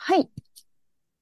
[0.00, 0.30] はい。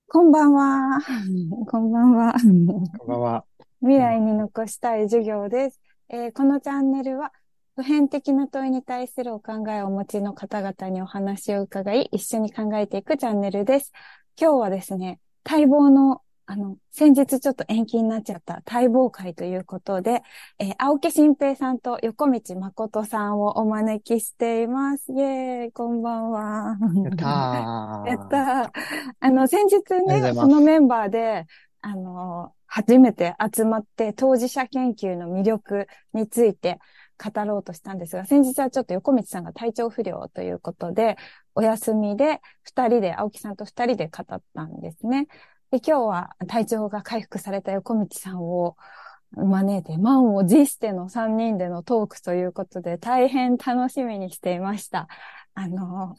[0.06, 1.00] こんばんは。
[1.66, 2.34] こんばんは。
[2.34, 3.44] こんばんは。
[3.80, 5.80] 未来に残したい授業です。
[6.10, 7.32] えー、このチャンネルは、
[7.74, 13.92] 普遍的な問いに対するお考えをお持ちの方々にお話を伺い、一緒に考えていくチャンネルです。
[14.38, 20.22] 今日はですね、待望のあの、先日ちょっと延期になっちゃった待望会ということで、
[20.60, 25.12] えー、青木新平さんと横道誠さんをお招きしています。
[25.12, 26.76] イェーイ、こんばんは。
[27.02, 28.06] やったー。
[28.10, 28.70] やったー。
[29.18, 31.46] あの、先日ね、このメンバーで、
[31.80, 36.78] あの、初めて集まって当事者研究の魅力について
[37.18, 41.16] 語ろうとしたんですが、先日はちょっと横道さんが体調不良ということで、
[41.56, 45.26] お休みで二人で、青木さんと二人で語ったんですね。
[45.70, 48.76] で、今日は体調が回復された横道さんを
[49.32, 55.08] 招いて、満を持しての3人でのトークということで、大変楽しみにしていました。
[55.54, 56.16] あの、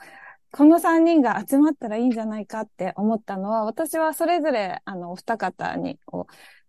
[0.52, 6.00] この3人が集まったらいいんじゃないかって思ったのは、私はそれぞれ、あの、お二方に、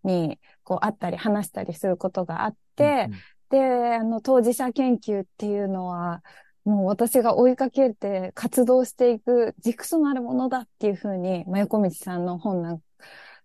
[0.05, 6.23] に、こう、会ったり話したりすることがあって、うんうん、で、あの、当事者研究っていうのは、
[6.64, 12.83] もう私が追いかけて活動していく軸となるものだっていうふうに、まあ、横道さんの本なん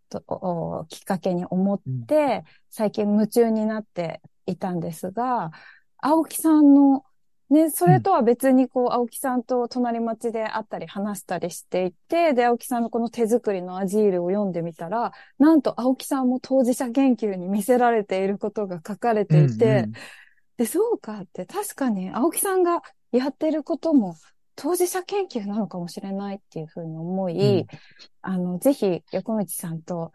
[0.09, 5.51] ときっかけに思って、最近夢中になっていたんですが、
[5.97, 7.05] 青木さんの
[7.49, 19.93] ね、それとは別にこう、青木さんと隣町で会ったり話したりしていて、で、青木さんのこの手作りのアジールを読んでみたら、なんと青木さんも当事者研究に見せられていることが書かれていて、うんうん、
[20.57, 22.81] で、そうかって、確かに青木さんが
[23.17, 24.15] やってることも
[24.55, 27.67] 当事者研究なのかもしれないっていうふうに思い、うん、
[28.21, 30.11] あの、ぜひ横道さんと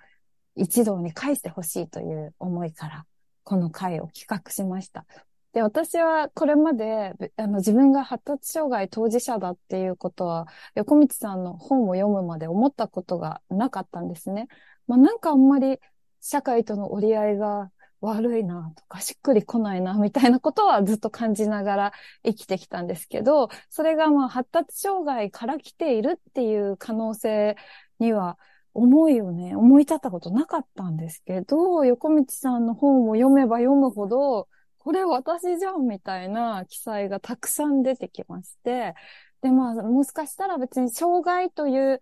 [0.54, 3.06] 一堂に返してほしいという思いから、
[3.44, 5.06] この会を企画しました。
[5.52, 14.46] で、私はこれまで、あの、自分が発達障害当事者だっていうことは、横道さんの本を読むまで思ったことがなかったんですね。
[14.86, 15.78] まあ、なんかあんまり
[16.20, 21.92] 社会との折り合いが悪いなとか、しっくりこないな、みたいなことはずっと感じながら
[22.24, 27.56] 生きてきたんですけど、それがまあ発達障害から来ているっていう可能性
[27.98, 28.38] には、
[28.74, 38.94] 思いをね、思い立ったことなかったんですけど、横道さんの本を読めば読むほど、これ私じゃんみたいな記載がたくさん出てきまして、
[39.42, 42.00] で、まあ、もしかしたら別に障害という、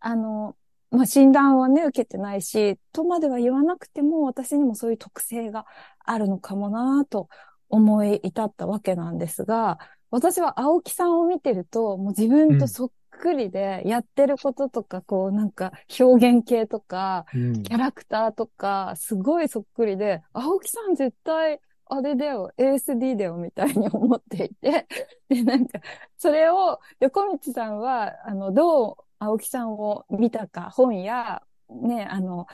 [0.00, 0.56] あの、
[0.92, 5.64] まあ、診断はね、受けてないし、とまでは言わなくても、私にもそういう特性が
[6.04, 7.28] あるのかもなと
[7.70, 9.78] 思い至ったわけなんですが、
[10.10, 24.86] 私は青木さんを見てると、もう自分とそっくりで、やってることとか、こう、なんか、表現系とか、キャラクターとか、すごいそっくりで、青木さん絶対、あれだよ、ASD だよ、みたいに思っていて、
[25.30, 25.80] で、なんか、
[26.18, 32.46] それを、横道さんは、あの、どう青木さんを見たか、本や、ね、あの、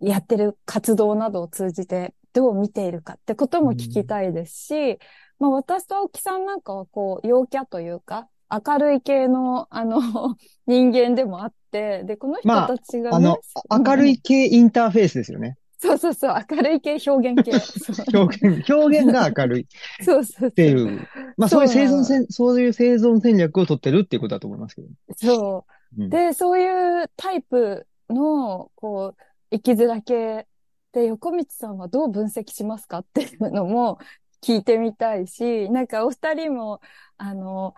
[0.00, 4.98] やってる活動などを通じてどう見ているかってことも聞きたいですし、うん、
[5.38, 10.00] まあ私と青木さんなんかはこう、陽キャというか、明るい系の、あの、
[10.66, 15.56] 人間でもあって、で、この人たちが、ね、まあ、あの、明るい系インターフェースですよね。
[15.82, 17.52] そうそうそう、明るい系表現系。
[18.14, 19.66] 表現、表現が明るい。
[20.04, 20.48] そうそうそう。
[20.50, 21.08] っていう。
[21.38, 24.88] まあそういう生存戦、そういう生存戦略を取ってるっていうことだと思いますけど。
[25.16, 25.72] そう。
[25.92, 30.46] で、そういうタイプの、こう、生きづら系
[30.92, 33.98] で、横道さんはどう分析しますかっていうのも
[34.42, 36.80] 聞いてみたいし、 なんかお二人も、
[37.16, 37.74] あの、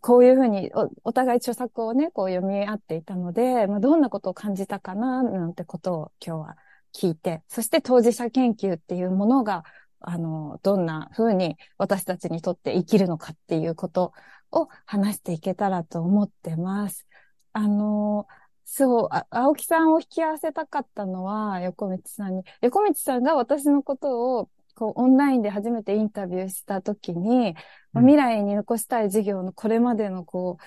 [0.00, 6.56] こういうふうにお、お互い著作をね、こう読み合っていたので、まあ、どんなことを感じたかな、なんてことを今日は
[6.92, 9.64] 聞いて、そして当事者研究っていうものが、
[10.00, 14.12] あの、どんなふうに私たちにとって生きるのかっていうこと
[14.54, 17.06] を話していけたらと思ってます。
[17.52, 18.26] あの、
[18.64, 22.44] そう、あ青木さんを引き合わせたかったのは、横道さんに。
[22.62, 27.54] 横道さんが私のことを、こう、オンラインで初めてインタビューしたときに、
[27.94, 30.64] うん、未来に残したい授業のこれまでの、こう、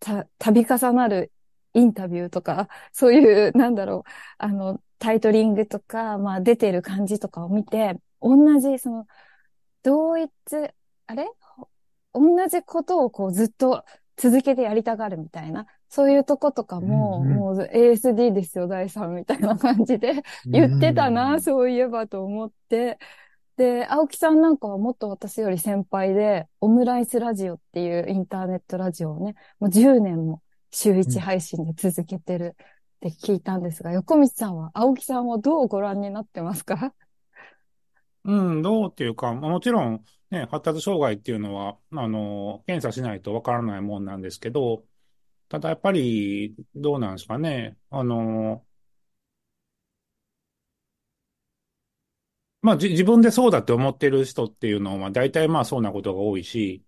[0.00, 1.32] た、度重なる
[1.74, 9.06] インタビューとか、 そういう、なんだろう、あの、タイトリングとか、まあ、出てる感じとかを見て、同じ、その、
[9.82, 10.30] 同一、
[11.06, 11.26] あれ？
[12.18, 13.84] 同じことをこうずっと
[14.16, 22.98] 続けてやりたがるみたいな、そういうとことかも、うんうん、もう ASD ですよ、第3みたいな感じで言ってたな、うん、そういえばと思って。
[23.56, 32.66] で、青木さんなんかはもっと私より先輩で、オムライスラジオっていうインターネットラジオをね、もう10年も週1配信で続けてるっ
[33.00, 36.92] て聞いたんですが、うん、横道さんは、青木さんはどうご覧になってますか？
[38.26, 44.84] うん、どうっていうか、もちろん、ね、発達障害っていうのは、あの、検査しないとわからないもんなんですけど、
[45.48, 47.78] ただやっぱり、どうなんですかね。
[47.90, 48.66] あの、
[52.62, 56.84] まあ、じ、自分でそうだって思ってる人っていうのは、大体まあそうなことが多いし、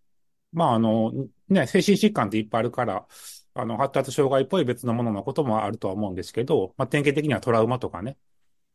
[0.52, 1.12] まああの、
[1.48, 3.08] ね、精神疾患っていっぱいあるから、
[3.54, 8.18] あの、発達障害っぽい別のもののこともあるとは思うんですけど、まあ典型的にはトラウマとかね、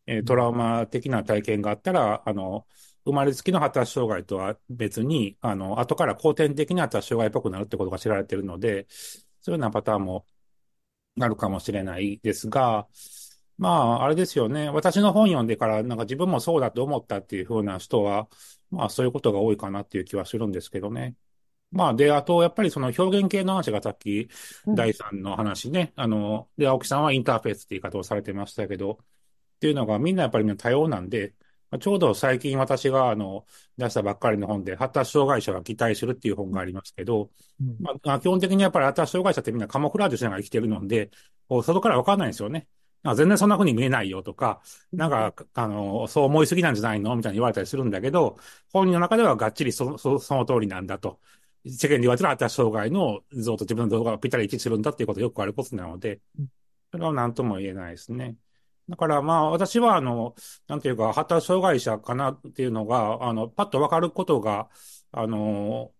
[0.05, 2.67] えートラウマ的な体験があったら、あの、
[3.05, 8.87] 生まれつきの発達障害とは別に、あの、後から後天的に発達障害っぽくなるってことが知られているので、
[9.41, 10.25] そういうようなパターンも
[11.19, 12.87] あるかもしれないですが、
[13.57, 14.69] まあ、あれですよね。
[14.69, 18.27] 私の本読んでから、なんか自分もそうだと思ったっていうふうな人は、
[18.71, 21.15] まあそういうことが多いかなっていう気はするんですけどね。
[21.71, 24.29] まあ、で、あと、やっぱりその表現系の話がさっき、
[24.65, 25.93] うん第三の話ね。
[25.95, 28.99] あの、で、青木さんはインターフェースって言い方をされてましたけど、
[29.63, 31.33] っていうのがみんなやっぱりね多様なんで、
[31.71, 33.45] まあちょうど最近私があの
[33.77, 37.31] 出したばっかりの本で、発達障害者が期待するっていう本がありますけど、
[37.61, 41.11] うんまあ、基本的にやっぱり発達障害者ってみんなカモフラージュしながら生きてるので、
[41.47, 42.67] こう外からわかんないんですよね。
[43.15, 44.61] 全然そんな風に見えないよとか、
[44.91, 48.37] なんか、あの、そう思いすぎなんじゃないのみたいに言われたりするんだけど、
[48.71, 51.19] 本人の中ではがっちりそそその通りなんだと。
[51.65, 56.47] 世間で言われてる発達障害の像と自分の動画がぴったり一致するんだっていうことよくあることなのでうん、
[56.91, 58.35] それは何とも言えないですね。
[58.89, 60.35] だからまあ私はあの、
[60.67, 64.69] なんていうか発達障害者かなっていうのが、あの、パッとわかることが、
[65.11, 65.93] あの、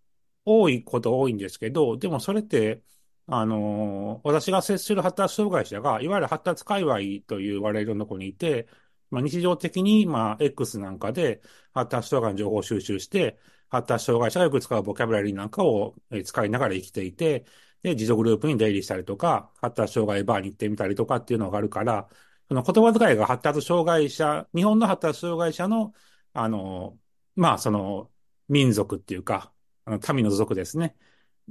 [0.45, 2.83] 多いこと多いんですけど、でもそれって、
[3.27, 8.67] あの、私が接する発達障害者が、いわゆる発達界隈と言われるような子にいて、
[9.09, 11.41] まあ、日常的に、まあ、X なんかで
[11.73, 13.39] 発達障害の情報を収集して、
[13.69, 15.95] 発達障害者がよく使うボキャブラリーなんかを
[16.25, 17.45] 使いながら生きていて、
[17.81, 22.09] で、自助グループに出入りしたりとか、発達障害バーに行ってみたりとかっていうのがあるから、
[22.47, 25.93] その言葉遣いが発達障害者、日本の発達障害者の、
[26.33, 26.97] あの、
[27.35, 28.09] まあ、その、
[28.49, 29.51] 民族っていうか、
[29.85, 30.95] あの民の族ですね、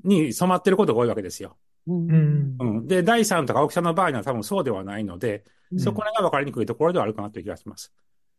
[0.05, 1.59] に染まってることが多いわけですよ。
[1.87, 2.57] うんうん。
[2.59, 2.87] うん。
[2.87, 7.95] で、第三とか青木さんの場合には多分そうではないので、うんそこらが分かりにくいところではあるかなという気がします。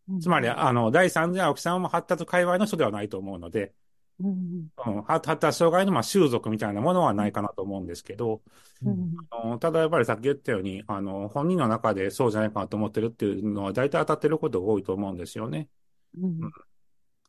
[0.08, 3.74] うんつまり、あの、第三で青木さんは発達界隈の人ではないと思うので、
[4.20, 4.70] うん。
[4.86, 8.42] うん、発発達障害のまあ習俗みたいなものはないかなと思うんですけど、
[8.86, 9.16] うん。
[9.30, 15.70] あのただやっぱりさっき言ったように、あの、本人の中でそうじゃないかなと思ってるっていうのは大体当たってることが多いと思うんですよね。
[16.18, 16.52] うん。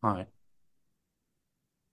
[0.01, 0.33] はい。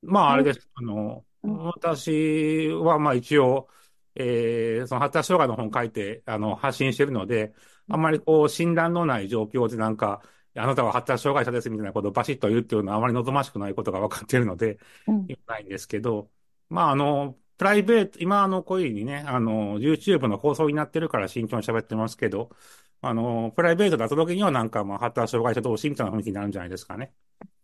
[0.02, 0.70] まあ、あれです。
[0.76, 1.58] あの、うん。
[1.66, 3.70] 私はまあ一応、
[4.16, 7.54] えーその発達障害の本書いて、あの、発信してるので、
[7.88, 10.22] あんまりこう、診断のない状況でなんか、
[10.56, 15.28] あなたは発達障害者ですみたいなことをバシッと言うっていうのはあまり望ましくないことが分かっているので、うん。
[15.28, 16.30] 言わないんですけど、
[16.70, 22.50] まあ、あの、プライベート、今、あの、こういうふうにね、あの、YouTube の放送になってるから慎重に喋ってますけど、
[23.02, 27.14] あの、プライベートだった時にはなんか、まあ、発達障害者同士みたいな雰囲気になるんじゃないですかね。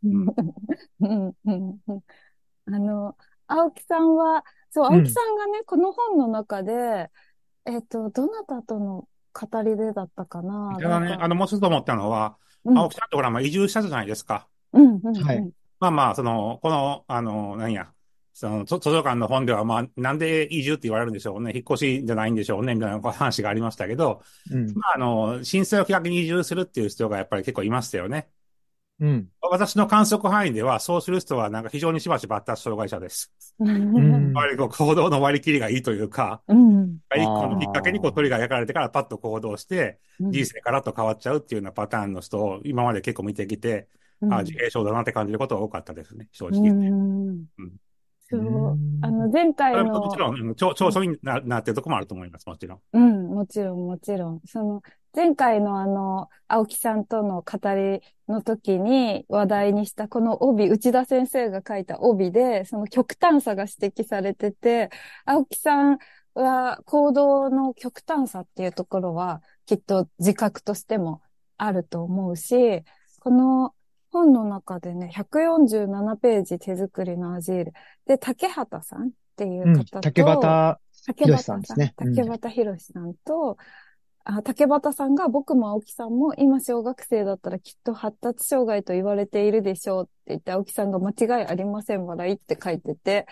[0.04, 0.28] うん。
[1.02, 1.36] うん。
[1.46, 1.82] うん。
[1.88, 2.02] うん
[2.68, 3.18] あの、
[3.48, 4.96] 青木さんは、そう、うん。
[4.98, 7.10] 青木さんがね、この本の中で、
[7.66, 14.48] えっと、どなたとの語りでだったかなただね、あの、もう一つ思ったのは、うん青木さんってほら、まあ、移住したじゃないですか。
[14.74, 17.94] うんうんうんはいまあまあ、その、この、あの、何や、
[18.34, 21.52] その、図図書館の本では、まあ、なんで移住って言われるんでしょうね。
[21.54, 24.74] 引っ越しじゃないんでしょうね、みたいな話がありましたけど、うん。
[24.74, 28.28] まあ、あの、申請をきっかけに移住するっていう人がやっぱり結構いましたよね。
[29.00, 29.30] うん。
[29.42, 33.34] 私の観測範囲では、そうする人はなんか非常にしばしば発達障害者です。
[33.60, 34.34] うん
[34.70, 43.88] 行動の割り切りがいいというか、うん一個のきっかけにこう鳥が焼かれてからパッと行動して、うん人生からと変わっちゃうっていうようなパターンの人を今まで結構見てきて、
[44.22, 46.72] うんあ、自閉症だなって感じることが多かったですね、正う直。
[46.72, 47.46] ん
[48.30, 48.44] そうう。
[48.76, 52.80] んあの、前回の、ももちろん、うん長長所にななってるところもあると思います、もちろん。
[52.94, 54.42] うん、もちろん、もちろん。
[54.46, 54.82] その、
[55.18, 64.92] 前回のあの、青木さんとの語りの時に話題にしたこの帯、内田先生が書いた帯で、その極端さが指摘されてて、
[65.26, 65.98] 青木さん
[66.36, 71.24] は行動の極端さっていうところは、きっと自覚としても
[71.58, 72.84] あると思うし、
[73.20, 73.74] この
[74.12, 77.74] 本の中でね、147ページ手作りのアジール。
[78.06, 79.78] で、竹畑さんっていううん。
[79.78, 83.58] 方と、竹畑、竹博さんですねうん竹畑博さんと、
[84.30, 93.26] あ竹畑さんが僕も青木さんも今小学生だったらきっと発達障害と言われているでしょうって言って青木さんが間違いありません笑いって書いてて、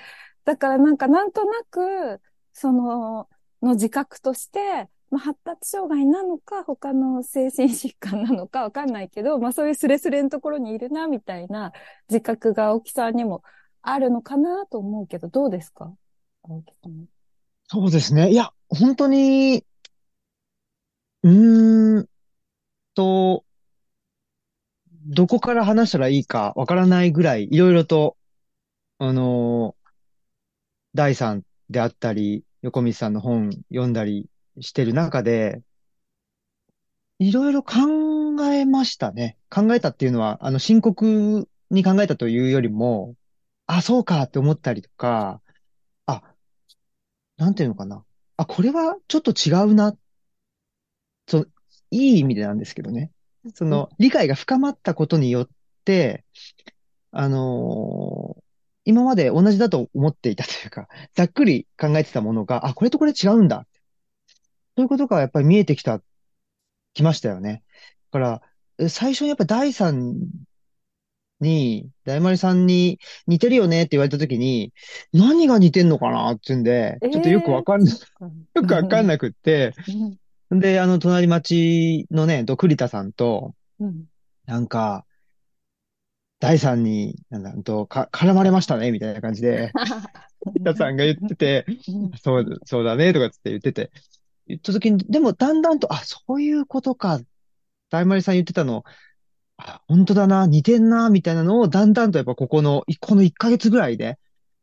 [0.46, 2.22] だからなんかなんとなく、
[2.54, 3.28] その、
[3.62, 11.74] の自覚として、まあ、発達障害なのか、他の精神疾患なのかわかんないけど、 まあそういうスレスレのところにいるな、みたいな
[12.10, 13.44] 自覚が青木さんにも
[13.82, 15.94] あるのかなと思うけど、どうですか？
[16.44, 17.06] 青木さん。
[17.68, 18.32] そうですね。
[18.32, 19.66] いや、本当に、
[21.26, 22.10] うーん
[22.96, 23.46] と、
[25.08, 28.18] どこから話したらいいかわからないぐらい、いろいろと、
[29.00, 29.92] あのー
[30.96, 34.30] 第三であったり、横道さんの本読んだり
[34.62, 35.62] してる中で、
[37.20, 37.74] いろいろ考
[38.52, 39.38] えましたね。
[39.50, 43.16] 考えたっていうのは、あの、深刻に考えたというよりも、
[43.68, 45.42] あ、そうかって思ったりとか、
[46.08, 46.24] あ、
[47.38, 48.06] なんていうのかな。
[48.38, 49.96] あ、これはちょっと違うな。
[51.28, 51.52] そう、
[51.92, 53.12] いい意味でなんですけどね。
[53.54, 55.50] その、理解が深まったことによっ
[55.84, 56.24] て、
[57.12, 58.46] あのー
[58.88, 63.66] 今まで同じだと思っていたというか、ざっくり考えてたものが、あ、これとこれ違うんだ。
[64.78, 66.04] そういうことがやっぱり見えてきた、
[66.94, 67.64] きましたよね。
[68.12, 68.42] だか
[68.78, 70.20] ら、最初にやっぱ第三
[71.40, 74.72] に、大丸さんに似てるよねって言われたときに、
[75.12, 77.94] 何が似てんのかなって言うんで、ちょっとよくわかんない、
[78.54, 79.74] よくわかんなくって、
[80.60, 83.56] で、あの、隣町のね、ドクリタさんと、
[84.46, 85.06] なんか、
[86.40, 89.72] 第三に、なんだ、と、か、絡まれましたね、みたいな感じで、
[90.64, 91.66] タさんが言ってて、
[92.22, 93.92] そう、そうだね、とかつって言ってて、
[94.48, 97.20] 言った時に、でもだんだんと、あ、そういうことか、
[97.90, 98.84] 大丸さん言ってたの、
[99.58, 104.20] あ、本当だな、似てんな、みたいなのを、だんだんとやっぱここの、この1ヶ月ぐらいで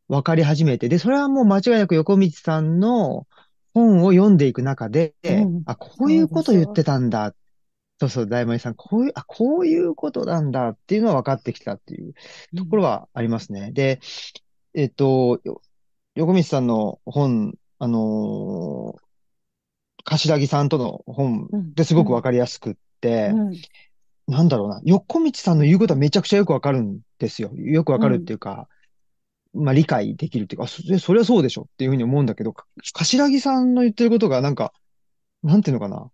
[0.07, 3.27] 分かり始めて、で、それはもう間違いなく横道さんの
[3.73, 7.33] 本を読んでいく中で、うん、あ、こういうこと言ってたんだ。
[7.99, 12.13] そうそう、大丸さん、こういう、あ、こういうことなんだっていうのは分かってきたっていう
[12.55, 13.67] ところはありますね。
[13.67, 13.99] うん、で、
[14.73, 15.39] えっと、
[16.15, 19.03] 横道さんの本、あのー、
[20.03, 23.53] 柏木さんとの本ですごく分かりやすくって、うん、
[24.27, 27.51] なんだろうな、横道さんの言うことはめちゃくちゃよくわかるんですよ。
[27.55, 28.65] よくわかるっていうか、うん、
[29.53, 32.53] まあ理解できるっていうか、そそれはそうでしょっていうふうに思うんだけど、
[32.93, 34.73] 柏木さんの言ってることがなんか、
[35.43, 36.11] なんていうのかな。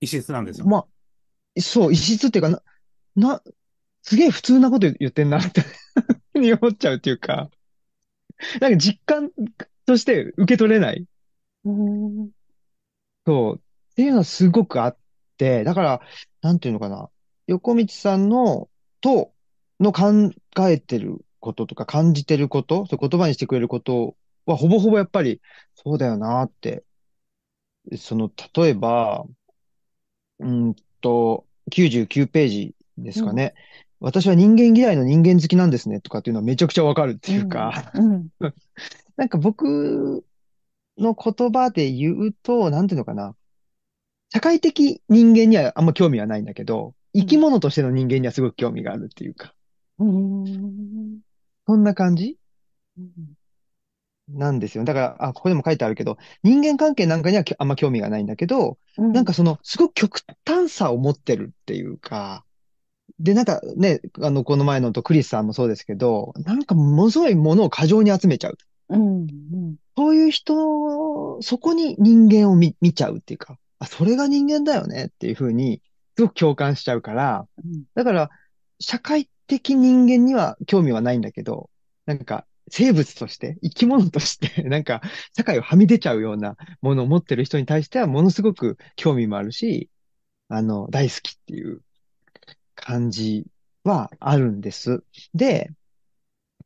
[0.00, 0.66] 異質なんですよ。
[0.66, 2.62] まあ、そう、異質っていうか、な、
[3.16, 3.42] な、
[4.02, 5.62] すげえ普通なこと言ってんなって
[6.34, 7.50] に思っちゃうっていうか、
[8.60, 9.30] なんか実感
[9.86, 11.06] として受け取れない。
[11.64, 12.30] うん、
[13.26, 13.56] そう。
[13.56, 14.96] っていうのはすごくあっ
[15.36, 16.00] て、だから、
[16.40, 17.08] なんていうのかな。
[17.46, 18.68] 横道さんの、
[19.00, 19.32] と、
[19.80, 20.32] の考
[20.68, 25.42] えてることとか感じてること、そう言葉にしてくれることはほぼほぼやっぱり
[25.74, 26.84] そうだよなって。
[27.96, 29.24] その、例えば、
[30.38, 33.54] うんと、99ページですかね。
[34.00, 38.28] うん、私は人間嫌いの人間好きなんですねとかっていうのはめちゃくちゃわかるっていうか、うんうん、
[39.16, 40.24] なんか僕
[40.96, 43.34] の言葉で言うと、なんていうのかな。
[44.32, 49.54] 社会的人間にはあんま興味はないんだけど、生き物としての人間にはすごく興味があるっていうか。
[49.98, 51.20] うん、
[51.66, 52.38] そんな感じ、
[52.98, 53.08] うん、
[54.28, 54.84] なんですよ。
[54.84, 62.44] だから、あ、ここでも書いてあるけど、人間関係なんかにはあんま興味がないんだけど、うん、なんかその、すごく極端さを持ってるっていうか、
[63.18, 68.58] で、なんかね、あの、この前のとクリスさんもそうですけど、なんかものすごいものを過剰に集めちゃう。
[68.88, 75.82] うんうん、そういう人、そこに人間を見見ちゃうっていうか、あ、それが人間だよねっていうふうに、
[76.16, 77.46] すごく共感しちゃうから、
[77.94, 78.30] だから、
[78.80, 81.68] 社会的人間には興味はないんだけど、
[82.06, 85.02] なんか、生物として、生き物として なんか、
[85.36, 89.90] 社会をはみ出ちゃうようなものを持ってる人に対しては、ものすごく興味もあるし、
[90.48, 91.82] あの、大好きっていう
[92.74, 93.46] 感じ
[93.84, 95.04] はあるんです。
[95.34, 95.70] で、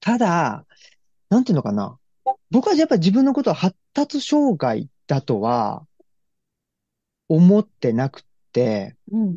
[0.00, 0.64] ただ、
[1.28, 1.98] なんていうのかな。
[2.50, 5.84] 僕はやっぱり自分のことは発達障害だとは
[7.28, 9.36] 思ってなくて、うん、っ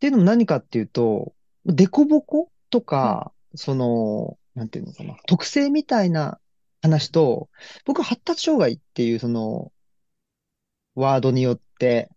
[0.00, 1.34] ていうのも何かっていうと、
[1.66, 6.38] デコボコとか、うん、その、なんていうのかな、特性みたいな
[6.82, 7.48] 話と、
[7.84, 9.72] 僕は発達障害っていうその、
[10.94, 12.10] ワードによって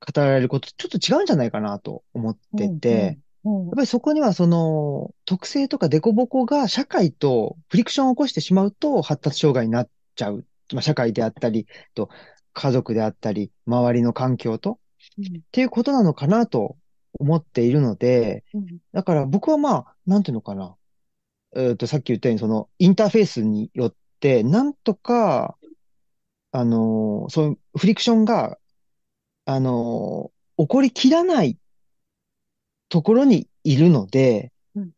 [0.00, 10.44] 語られることちょっと違うんじゃないかなと思ってて、やっぱりそこにはその特性とかデコボコが社会とフリクションを起こしてしまうと発達障害になっちゃう。
[10.72, 12.10] まあ、社会であったり、と
[12.52, 14.80] 家族であったり、周りの環境と、
[15.18, 16.76] うん、っていうことなのかなと
[17.18, 20.76] 思っているので、うん、だから僕はまあ、なんていうのかな。
[21.54, 25.56] えっ、ー、と、さっき言ったように、そのインターフェースによって、なんとか、
[26.52, 28.58] あのー、そういうフリクションが、
[29.44, 31.58] あのー、起こりきらない
[32.88, 34.90] ところにいるので、うん、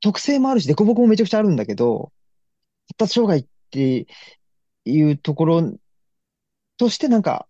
[0.00, 2.12] 特性もあるし、凸凹もめちゃくちゃあるんだけど、
[2.88, 4.06] 発達障害って
[4.84, 5.72] いうところ
[6.76, 7.46] としてなんか、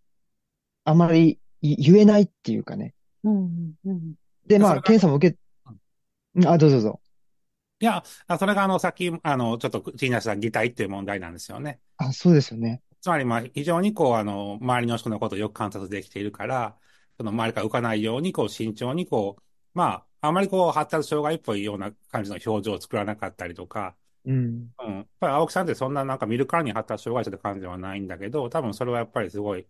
[0.85, 2.95] あまり言えないっていうかね。
[3.25, 4.15] うんうん、
[4.47, 5.39] で、まあ、検査も受け、
[6.47, 7.01] あ、どうぞどうぞ。
[7.81, 8.05] いや、
[8.39, 11.81] それがあの、さっき、あの、ちょっと気になった擬態っていう問題なんですよね。
[11.97, 12.83] あ、そうですよね。
[13.01, 16.79] つまり、まあ、非常にこう、あの、周りの人のことをよく観察できているから、
[17.17, 19.43] その周りから浮かないように、こう、慎重に、こう、
[19.75, 24.73] まあ、あまりこう、発達障害っぽいような感じの表情を作らなかったりとか、うん。
[24.79, 24.97] うん。
[24.99, 29.67] やっぱり青木さんってそんななんか見るからに発達障害者って感じではないんだけど、多分それはやっぱりすごい、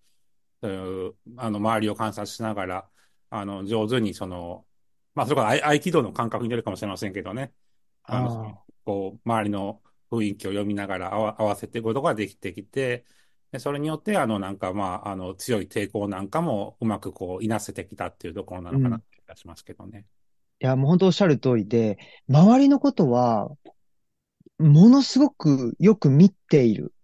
[0.63, 2.91] うーあの、周りを観察しながら、
[3.33, 4.67] あの、上手にその、
[5.15, 7.55] まあ、それから合合気道の感覚に出るかもしれませんけどね。
[8.03, 13.05] あの、あこう、周りの雰囲気を読みながら合わ合わせていくことができてきて、
[13.51, 20.07] で、それによって、あの、なんか、まあ、あの、強い抵抗なんかもうまくこう、いなせてきたっていうところなのかなって気がしますけどね。
[20.61, 21.99] いや、もう本当おっしゃる通りで、
[22.29, 23.51] 周りのことは、
[24.59, 26.95] ものすごくよく見ている、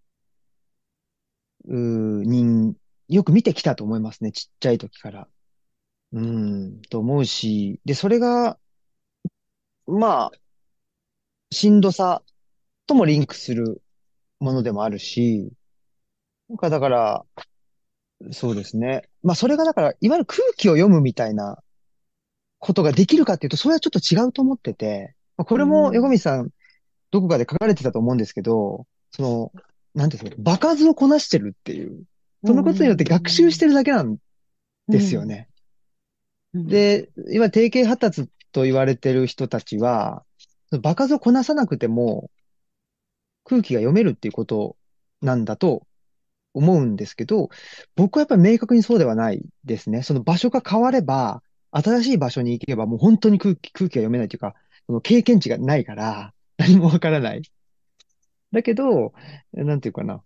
[1.66, 2.74] うー人、
[3.08, 4.32] よく見てきたと思いますね。
[4.32, 5.28] ちっちゃい時から。
[6.12, 8.58] うーん、と思うし、で、それが、
[9.86, 10.32] まあ、
[11.50, 12.22] しんどさ
[12.86, 13.82] ともリンクする
[14.38, 15.50] ものでもあるし、
[16.48, 17.24] なんかだから、
[18.32, 19.02] そうですね。
[19.22, 21.62] まあ、それがだから、いわゆる空気を読むみたいな
[22.58, 26.50] ことができるかっていうと、それはちょっと違うと思ってて、まあこれもうん横道さん、
[27.10, 29.52] どこかで書かれてたと思うんですけど、その、
[29.94, 32.04] なんていうんですか、場数をこなしてるっていう、
[32.44, 34.16] そのことによって学習してるだけなん
[34.88, 35.47] ですよね。
[36.54, 40.24] で、今、定型発達と言われてる人たちは、
[40.82, 42.30] 場数をこなさなくても、
[43.44, 44.76] 空気が読めるっていうこと
[45.22, 45.86] なんだと
[46.54, 47.50] 思うんですけど、
[47.96, 50.02] 僕はやっぱり明確にそうではないですね。
[50.02, 54.54] その場所が変われば、新しい場所に行けばもう本当に空気、空気が読めないというか、
[54.86, 57.42] その経験値がないから、何もわからない。
[58.52, 59.12] だけど、
[59.52, 60.22] なんていうかな、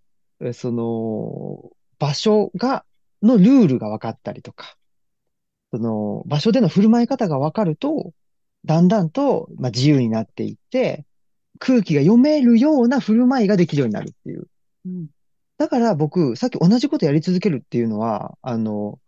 [0.53, 2.85] その、場所が、
[3.21, 4.77] のルールが分かったりとか、
[5.73, 8.13] その、場所での振る舞い方が分かると、
[8.63, 11.03] だんだんと、まあ、自由になっていって、
[11.57, 14.47] 空気が読めるような振る舞いができるようになるっていう。
[14.85, 15.07] うん
[15.59, 18.99] だから僕、さっき同じことやり続けるっていうのは、あの、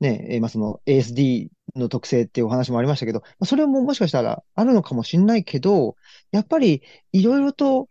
[0.00, 5.96] ね、えーまあ、その ASD の特性っていうお話もありましたけど、まあそれももしかしたらあるのかもしれないけど、
[6.30, 6.82] やっぱり
[7.12, 7.88] いろいろと、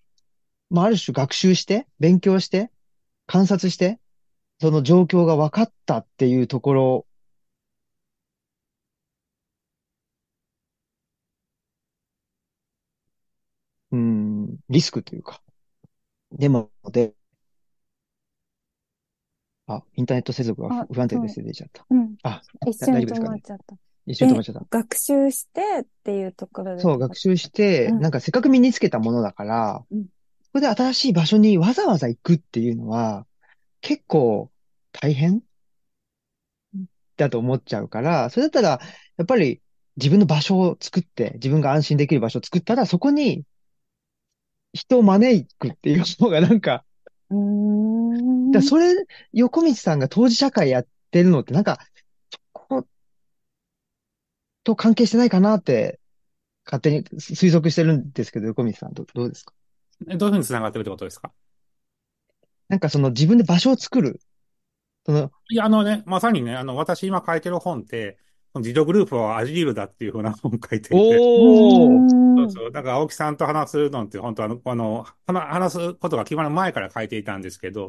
[0.70, 2.72] まあ、ある種学習して、勉強して、
[3.28, 4.00] 観察して、
[4.60, 7.06] その状況が分かったっていうところ、
[14.69, 15.41] リスクというか、
[16.32, 17.13] でも、で、
[19.67, 21.86] あ、インターネット接続があ不安定ですって出ちゃった。
[21.89, 22.15] うん。
[22.23, 23.76] あ、一大瞬止まっちゃった。
[24.06, 24.65] 一瞬止まっちゃった。
[24.69, 26.82] 学習してっていうところで。
[26.82, 30.06] そう、学習して、うんなんかせっかく身につけたものだから、うん
[30.45, 33.26] そこで新しい場所にわざわざ行くっていうのは、
[33.82, 34.52] 結構
[34.91, 35.41] 大変
[36.76, 36.86] うん
[37.17, 38.80] だと思っちゃうから、それだったら、
[39.17, 39.62] やっぱり
[39.95, 43.43] 自分の場所を作って、自分が安心できる場所を作ったら、そこに
[44.74, 46.84] 人を招くっていう方がなんか、
[47.30, 48.52] うーん。
[48.52, 48.94] だそれ、
[49.32, 51.80] 横道さんが当事社会やってるのってなんか、
[52.32, 52.88] そこ
[54.64, 56.00] と関係してないかなって、
[56.66, 59.54] 勝手に推測してるんですけど、横道さんどどうですか？
[60.10, 61.32] えどういうふうに繋がってるってことですか？
[62.70, 64.22] なんかその自分で場所を作る。
[65.06, 68.18] その、いや、あのね、まさにね、あの、私今書いてる本って、
[68.56, 72.72] 自助グループはアジールだっていうふうな本を書いていて、おーそうそう。
[72.72, 77.88] だから青木さんと話すのって本当あの、あの、話話すことが決まる前から書いていたんですけど、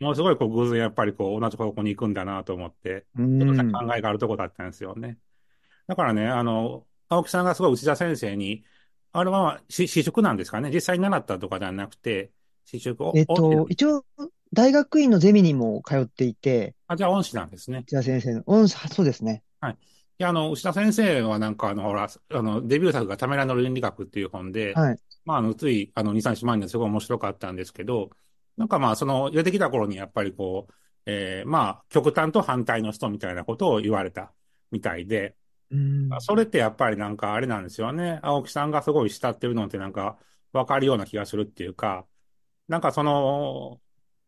[0.00, 3.72] もうすごいこう偶然やっぱりこう同じ方向に行くんだなと思って、うちょっとん。
[3.72, 5.18] 考えがあるとこだったんですよね。
[5.86, 8.64] だからね、あの、青木さんがすごい内田先生に、
[9.12, 10.70] あれはし私塾なんですかね？
[10.70, 12.32] 実際に習ったとかじゃなくて、
[12.66, 14.04] 私塾を、えっと、一応、
[14.52, 17.84] 大学院のゼミにも通っていて、あ、じゃあ恩師なんですね。
[17.86, 19.42] 内田先生の、うん、そうですね。
[20.18, 24.98] いや、あの、牛田先生はなんか、あの、ほら、あの、デビュー作がためらいの倫理学っていう本で、はい。
[25.24, 28.10] まあ、あの、つい、あの、2、3、4万年すごい面白かったんですけど、
[28.56, 30.74] なんかまあ、その、出てきた頃にやっぱりこう、
[31.10, 34.32] えーまあ、極端と反対の人みたいなことを言われた
[34.70, 35.36] みたいで、
[35.70, 36.20] うん。
[36.20, 38.20] それってやっぱりなんかあれなんですよね。
[38.22, 40.18] 青木さんがすごい慕ってるのってなんか
[40.52, 42.06] わかるような気がするっていうか、
[42.68, 43.80] なんかその、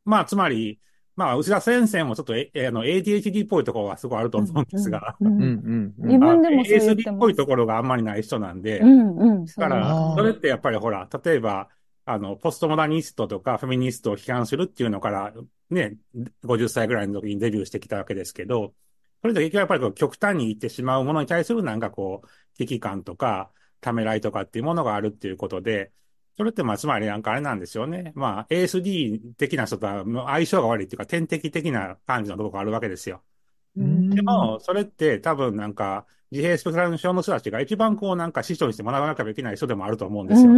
[0.04, 0.80] まあ、つまり、
[1.18, 5.94] まあ、内田先生もちょっとえ、えあの、ADHD っぽいところはすごいあると思うんですが、うんうん、うん。
[5.98, 6.20] うん、自うん。
[6.20, 9.44] 分でもそう言 ASD っぽいところがあんまりない人なんで、うんうん。
[9.46, 11.68] だからそれってやっぱりほら、例えば、
[12.04, 15.33] あの、ポストモダニストとかフェミニストを批判するっていうのから、
[15.70, 15.96] ね、
[16.44, 18.72] 50歳ぐらいの時にデビューしてきたわけですけど、
[19.20, 23.50] それで結局やっぱりこう極端に行ってしまうものに対するなんかこう、危機感とか、
[23.81, 25.92] ためらいとかっていうものがあるっていうことで、
[26.38, 28.12] それってまあつまりなんかあれなんですよね。
[28.14, 33.22] まあ ASD 的な人とは相性が悪いっていうか天敵的な感じのところがあるわけですよ。
[33.77, 40.53] うんでも、それって多分なんか、自閉スペクトラム症の人たちが一番こうなんか師匠にして学ばなきゃいけない人でもあると思うんですよ。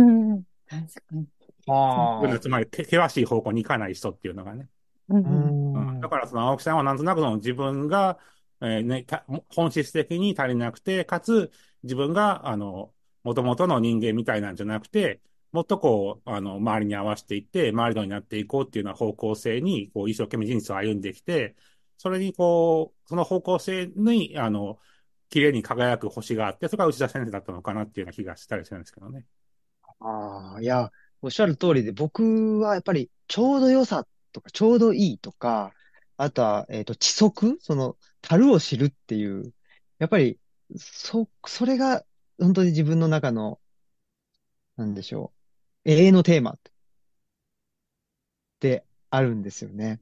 [1.69, 2.39] ああ。
[2.39, 4.69] つまり、け険しい方向に行かない人っていうのがね。
[5.09, 8.19] うんだから、その青木さんはなんとなくその自分が、
[8.61, 11.51] えーね、た本質的に足りなくて、かつ
[11.83, 15.21] 自分が、あの、元々の人間みたいなんじゃなくて、
[15.53, 21.57] もっとこう、あの、周りに合わせていって、周りのになっていこうっていうような方向性に、こう、一生懸命人生を歩んできて、
[21.99, 24.79] それにこう、その方向性に、あの、
[25.29, 29.27] 綺麗に輝く星があって、それが内田先生だったのかなっていうような気がしたりするんですけどね。
[30.01, 30.91] ああ、いや、
[31.23, 35.75] おっしゃる通りで、僕はやっぱりちょうど良さとか、ちょうどいいとか、
[36.17, 39.55] あとは、えっと、知足その、樽を知るっていう、
[39.99, 40.39] やっぱり、
[40.77, 42.05] そ、それが、
[42.39, 43.61] 本当に自分の中の、
[44.77, 45.40] なんでしょう、
[45.85, 46.59] 永遠のテーマっ
[48.61, 50.01] てあるんですよね。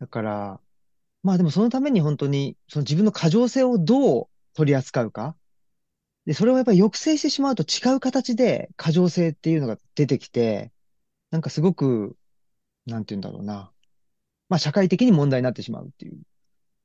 [0.00, 0.60] だから、
[1.22, 5.36] まあでもそのために本当に、その自分の過剰性をどう取り扱うか。
[6.26, 10.72] で、それをやっぱり抑制してしまうと違う形で過剰性っていうのが出てきて、
[11.30, 12.16] なんかすごく、
[12.86, 13.72] なんて言うんだろうな。
[14.48, 16.20] まあ社会的に問題になってしまうっていう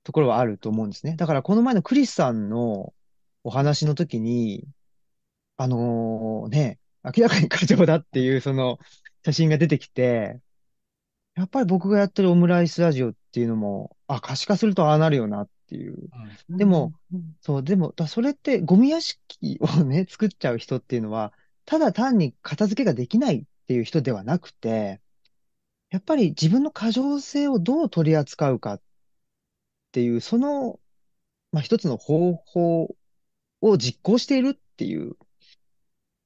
[0.03, 1.15] ところはあると思うんですね。
[1.17, 2.93] だからこの前のクリスさんの
[3.43, 4.67] お話の時に、
[5.57, 6.79] あのー、ね、
[7.15, 8.79] 明らかに過剰だっていうその
[9.25, 10.39] 写真が出てきて、
[11.35, 16.09] やっぱり僕がやってるオムライスラジオっていうのも、あ、可視化するとああなるよなっていう。
[16.49, 21.33] うん、でも、うん、そう、でも、それってゴミ屋敷をね、 作っちゃう人っていうのは、
[21.65, 24.99] ただ単に片付けができないっていう人ではなくて、
[25.91, 28.81] やっぱり自分の過剰性をどう取り扱うかっ
[29.91, 30.79] ていう、その、
[31.51, 32.95] まあ、一つの方法
[33.61, 35.26] を実行しているっていうこ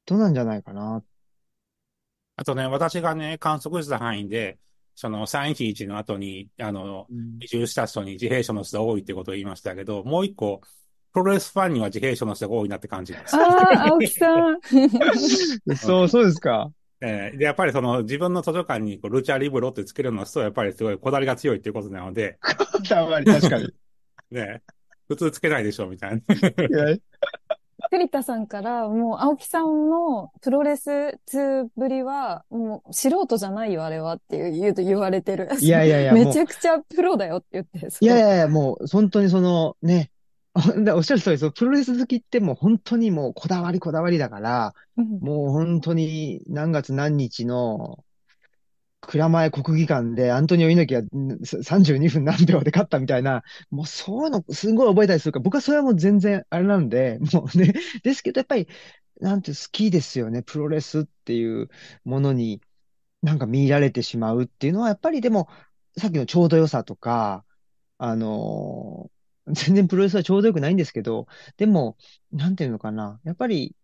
[0.05, 1.03] となんじゃないかな。
[2.35, 4.57] あとね、私がね、観測した範囲で、
[4.95, 7.07] その311の後に、あの、
[7.39, 10.61] 移住した人に自閉症の人が多いってことを言いましたけど、もう一個、
[11.13, 13.35] プロレスファンには自閉症の人が多いなって感じです。
[13.35, 14.59] ああ、青木さん。
[15.75, 16.71] そう、そうですか。
[17.01, 22.37] えー、で、やっぱりその自分の図書館にこうルチャリブロってつけるのと、やっぱりすごいこだわりが強いっていうことなので。
[22.41, 23.73] こだわり、確かに。
[24.31, 24.61] ね
[25.07, 26.21] 普通つけないでしょ、みたいな。
[27.89, 35.49] 栗田さんから、もう、青木さんのプロレス通ぶりは、もう、素人じゃないよ、あれはっていう、言われてる。
[35.59, 36.13] いやいやいや。
[36.15, 37.87] めちゃくちゃプロだよって言って。
[37.99, 40.11] いやいやいや、もう、本当にその、ね、
[40.95, 41.51] おっしゃる通りです。
[41.51, 48.03] プロレス好きってもう本当にもうこだわりこだわりだから、うん、もう本当に何月何日の
[49.01, 58.67] 蔵前国技館でアントニオ猪木が32分何秒で勝ったみたいな、もうそういうのすごい覚えたりするから、僕はそれはもう全然あれなんで、もうね、 ですけどやっぱり、
[59.19, 60.43] なんて好きですよね。
[60.43, 61.69] プロレスっていう
[62.05, 62.61] ものに
[63.21, 65.49] なんか見られてしまうっていうのは、やっぱりでも、
[65.97, 67.45] さっきのちょうど良さとか、
[67.97, 71.97] あのー、全然プロレスはちょうど良くないんですけど、でも、
[72.31, 73.19] なんていうのかな。
[73.23, 73.75] やっぱり、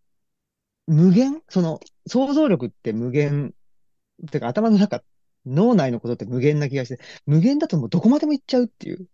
[0.88, 3.54] 無限その、想像力って無限
[4.32, 5.04] てか頭の中、
[5.46, 9.08] 脳内のことって無限な気がして、無限だともうどこまでも行っちゃうっていう。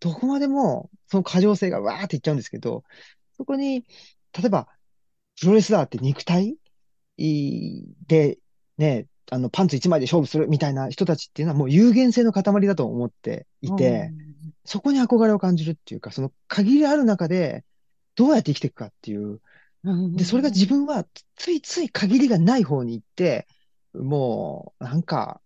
[0.00, 2.84] どこまでも、その過剰性がわーっていっちゃうんですけど、
[3.36, 3.84] そこに、
[4.32, 4.68] 例えば、
[5.40, 6.56] プロレスラーって肉体
[8.06, 8.38] で、
[8.78, 14.10] ね、あの、パンツ一枚で勝負するみたいな人たちっていうのはもう有限性の塊だと思っていて、
[14.64, 17.64] そこに憧れを感じるっていうか、その限りある中で、
[18.16, 19.40] どうやって生きていくかっていう。
[20.16, 23.46] で、それが自分はついつい限りがない方に行って、
[23.94, 25.40] もう、なんか、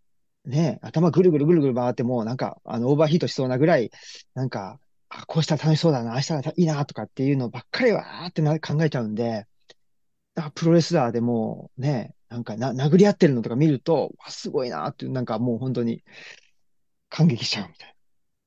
[0.45, 3.91] ね、頭ぐるぐるぐるぐる回っても、なんか、あの、オーバーヒートしそうなぐらい、
[4.35, 4.79] なんか、
[5.09, 9.47] あ、こうしたら楽しそうだな、ああしたらいいな、とかっていうのばっかりわーってな考えちゃうんで、
[10.35, 16.03] だプロレスラーでも、ね、なんかな、殴り合ってるのとか見ると、わ、すごいなっていう、なんかもう本当に
[17.09, 17.95] 感激しちゃうみたいな。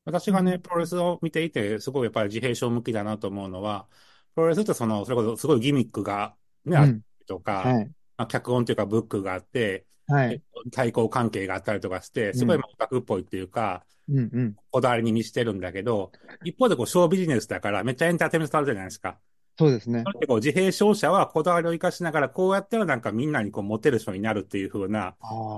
[0.06, 3.88] 私がね、プロレスを見ていて、すごいやっぱり自閉症向きだなと思うのは、
[4.36, 10.42] プロレスってその、それこそすごいギミックがね、あったりとか、はい、まあ、脚本というかブックがあって、はい。
[10.72, 16.12] 対抗関係があったりとかして、すごいオタクっぽいっていうか、うんうん、こだわりに満ちてるんだけど、
[16.46, 19.18] 一方でこう、ショービジネスだから、めっちゃエンターテイメントされるじゃないですか。
[19.58, 20.04] そうですね。
[20.28, 25.16] こう自閉症者はこだわりを生かしながら、こうやったらなんかみんなにこうモテる人になるっていう風な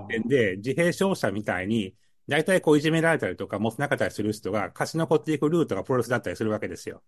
[0.08, 1.93] 点で、自閉症者みたいに、
[2.28, 7.02] 大体こういじめられたりとか、モテなかったりする人が勝ち残っていくルートがプロレスだったりするわけですよ。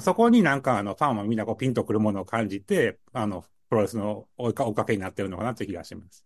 [0.00, 6.24] そこになんかあの、ファンはみんなこうピンとくるものを感じて、あの、プロレスの追いかけになってるのかなという気がします。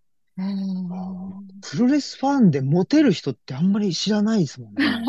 [1.62, 4.84] プロレスファンでモテる人ってあんまり知らないですもんね。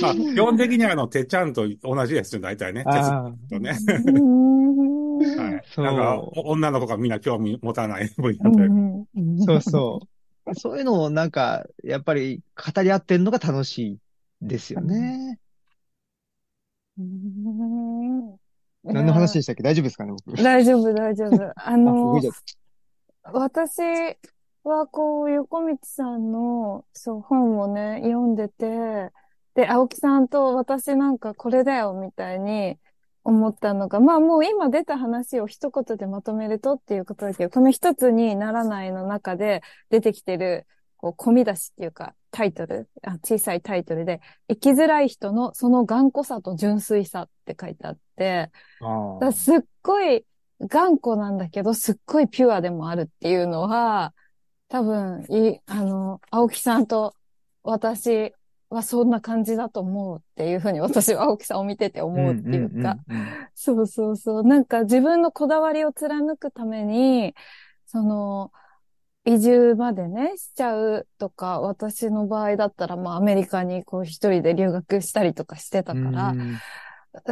[0.00, 2.84] まあ、基本的にはあの、てっちゃんと同じですよ、大体ね。
[3.48, 3.70] とね。
[5.36, 5.80] はい。
[5.80, 9.44] なんか、女の子がみんな興味持たない分野で。
[9.44, 10.00] そうそ
[10.46, 10.54] う。
[10.54, 12.42] そういうのをなんか、やっぱり
[12.74, 13.98] 語り合ってんのが楽しい
[14.42, 15.38] ですよね。
[18.84, 19.62] 何の話でしたっけ？
[19.62, 20.42] 大丈夫ですかね僕。
[20.42, 21.52] 大丈夫、大丈夫。
[21.56, 22.20] あの、
[23.24, 23.82] 私
[24.64, 29.12] はこう、横道さんの、そう、本をね、読んでて、
[29.54, 32.78] で、青木さんと私なんかこれだよ、みたいに、
[33.24, 40.66] 思ったのが、まあもう今出た話を一言でまとめるとっていうことだけど、この一つにならないの中で出てきてる、
[41.02, 48.50] こう、込み出しっていうか、タイトルあ、小さいタイトルで、生きづらい人のその頑固さと純粋さって書いてあって、
[49.20, 50.24] あすっごい
[50.60, 54.14] 頑固なんだけど、すっごいピュアでもあるっていうのは、
[54.68, 57.14] 多分、い、あの、青木さんと
[57.64, 58.32] 私
[58.70, 62.96] はそんな感じだと思うっていうふうに私は青木さんを見てて思うっていうか、
[63.54, 64.42] そうそうそう。
[64.44, 67.34] なんか自分のこだわりを貫くために、
[67.86, 68.52] その、
[69.24, 76.34] 移住までね、しちゃうとか、私の場合だったら、まあアメリカにこう一人で留学したりとかしてたから、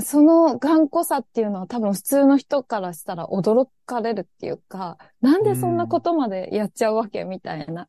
[0.02, 7.88] その頑固さっていうのは多分普通の人からしたら驚かれるっていうか、なんでそんなことまでやっちゃうわけみたいな。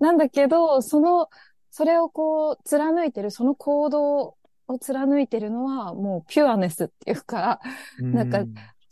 [0.00, 1.28] なんだけど、その
[1.76, 4.34] それをこう、貫いてる、その行動
[4.66, 7.60] を貫いてるのは、もうピュアネスっていうか、
[7.98, 8.44] なんか、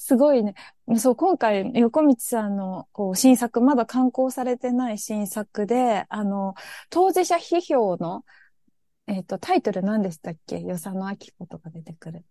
[0.06, 0.54] すごいね、
[0.98, 6.54] そう、今回、横道さんの、こう、新作、まだ刊行されてない新作で、あの、
[6.90, 8.22] 当事者批評の、
[9.06, 10.58] えっ、ー、と、タイトル何でしたっけ？
[10.58, 12.22] 与謝野明子とか出てくる。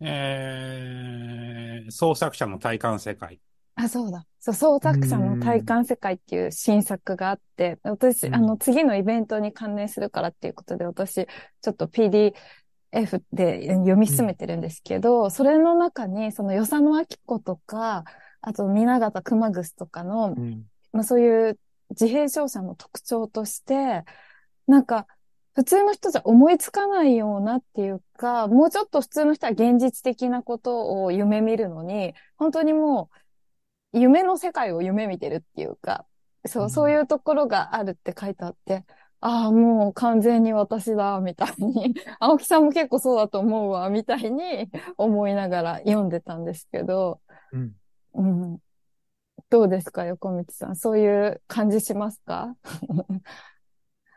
[0.00, 3.38] えー、創作者の体感世界。
[3.76, 4.26] あ、そうだ。
[4.40, 11.86] そう、創作者の体感世界っていう新作があって、私、あの、次のイベントに関連するからっていうことで、私、ちょっと
[12.94, 18.04] PDF で読み進めてるんですけど、うん、それの中に、その、与謝野明子とか、
[18.40, 21.58] あと、皆形熊楠とかの、うん、まあ、そういう
[21.90, 24.04] 自閉症者の特徴として、
[24.66, 25.06] なんか、
[25.54, 33.10] 普通の人じゃ思いつかないようなっていうか、もうちょっと普通の人は現実的なことを夢見るのに、本当にも
[33.92, 36.06] う、夢の世界を夢見てるっていうか、
[36.46, 38.84] そう、そういうところがあるって書いてあって、
[39.26, 47.74] ああ、もう完全に私だ、みたいに、 青木さんも結構そうだと思うわ、みたいに思いながら読んでたんですけど、うん。
[48.12, 48.58] うん、
[49.48, 50.76] どうですか、横道さん？
[50.76, 52.54] そういう感じしますか？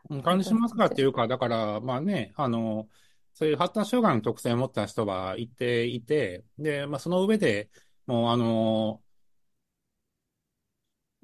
[0.23, 2.89] 感じしますかっていうか、だから、まあね、あの、
[3.33, 7.69] そういう発達障害の特性を持った人はいていて、で、まあその上で、
[8.07, 9.01] もうあの、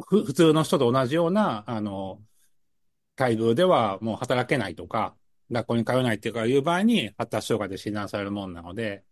[0.07, 2.21] ふ、普通の人と同じような、あの、
[3.17, 5.15] 待遇ではもう働けないとか、
[5.51, 9.05] 学校に通えないっていうかいう場合に発達障害で診断されるもんなので、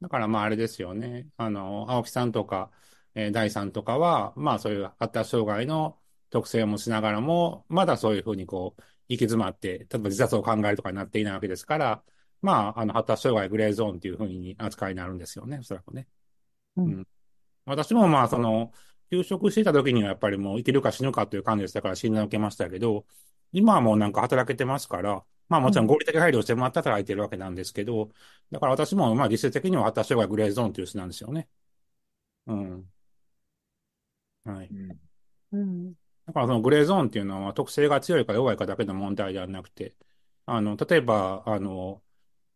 [0.00, 1.28] だからまああれですよね。
[1.36, 2.70] あの、青木さんとか、
[3.14, 5.98] えー、大さんとかは、まあそういう発達障害の
[6.30, 12.02] 特性を持ちながらも、まだそういうふうにこう、行き詰まって、例えば自殺を考えるとかになっていないわけですから、
[12.42, 16.06] まあ、あの、発達障害グレーゾーンっていうふうに扱いになるんですよね、おそらくね。
[16.76, 16.84] うん。
[16.84, 17.08] うん、
[17.64, 18.72] 私もまあ、その、
[19.10, 23.06] 休職していた時にはやっぱりもう生きるか死ぬかという感じでしたから診断を受けましたけど、
[23.52, 28.10] 今はもうなんか働けてますから、まあもちろん合理的配慮をしてもらって働いてるわけなんですけど、
[28.50, 31.48] だから私もまあ実質的には発達障害グレーゾーンという人なんですよね。
[32.46, 32.92] うん。
[34.44, 34.70] はい。
[35.52, 35.94] うん。
[36.26, 39.94] だからそのグレーゾーンっていうのは特性が強いか弱いかだけの問題ではなくて、
[40.46, 42.02] あの、例えば、あの、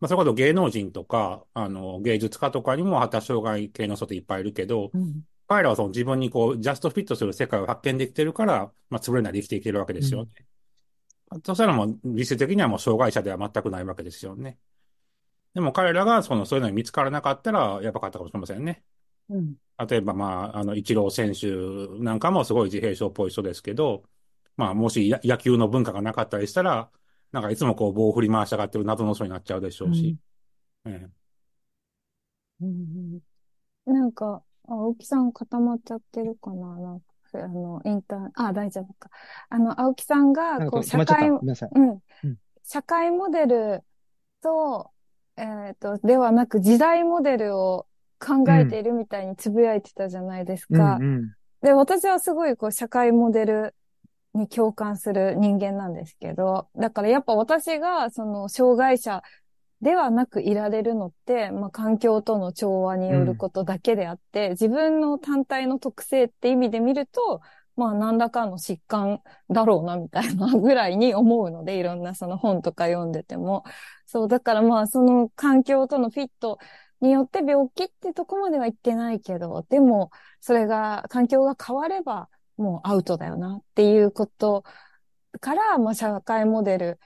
[0.01, 10.31] まあ、それこそ芸能人とか、あの、芸術家とかにも発達障害系の人っていっぱいいるけど、うん、彼らはその自分にこう、ジャストフィットする世界を発見できてるから、まあ、潰れないで生きていけるわけですよね。
[11.35, 14.59] うん、そしたらもう、実質的にはもう障害者では全くないわけですよね。
[15.55, 18.85] でも彼らがその、そういうのに見つからなかったら、やばかったかもしれませんね。
[19.29, 19.57] うん、
[19.89, 21.47] 例えば、まあ、あの、一郎選手
[22.03, 24.05] なんかもすごい自閉症っぽい人ですけど、
[24.57, 26.91] まあ、もし野球の文化がなかったりしたら、
[27.33, 30.19] なんかいつもこう棒を振り回したがってる謎の人になっちゃうでしょうし。
[30.85, 31.11] うん、え
[32.63, 33.21] え、うん、
[33.87, 39.11] なんか、あ、青木さん固まっちゃってるかななんか、あの、インター、あ、大丈夫か。
[39.49, 42.01] あの、青木さんが、こう、社会、うん、
[42.63, 43.83] 社会モデル
[44.43, 44.91] と、
[45.37, 47.87] えっ、ー、と、ではなく時代モデルを
[48.19, 50.97] 考えているみたいにつぶやいてたじゃないですか。
[50.97, 53.75] うんうん、で、私はすごい、こう、社会モデル
[54.35, 59.23] に共感する人間なんですけど、だからやっぱ私が、その、障害者
[59.83, 67.41] ではなくいられるのって、まあ、環境との調和によることだけであって、うん、自分の単体の特性って意味で見ると、
[67.77, 73.65] まあ、何らかの疾患だろうな、みたいなぐらいに思うので、いろんなその本とか読んでても。
[74.07, 76.59] そう、だからまあ、その環境とのフィット
[77.01, 84.63] によって病気ってとこまでは言ってないけど、でも、それが、環境が変われば、もうアウトだよなっていうこと
[85.41, 87.01] から、まあ、社会モデル、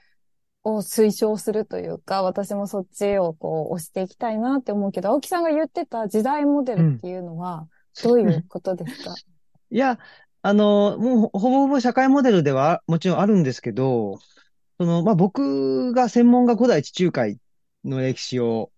[0.75, 7.67] を推奨するというか、私もそっちをこう押していきたいなって思うけど、青木さんが言ってた時代モデルっていうのは、
[8.03, 9.97] どういうことですか、うん、いや、
[10.41, 14.19] あの、もうほぼほぼ社会モデルではもちろんあるんですけど、
[14.79, 17.39] その、まあ、僕が専門が古代地中海
[17.83, 18.71] の歴史を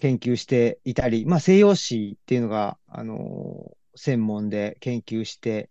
[0.00, 5.70] 研究していたり、まあ西洋史っていうのが、あの、専門で研究して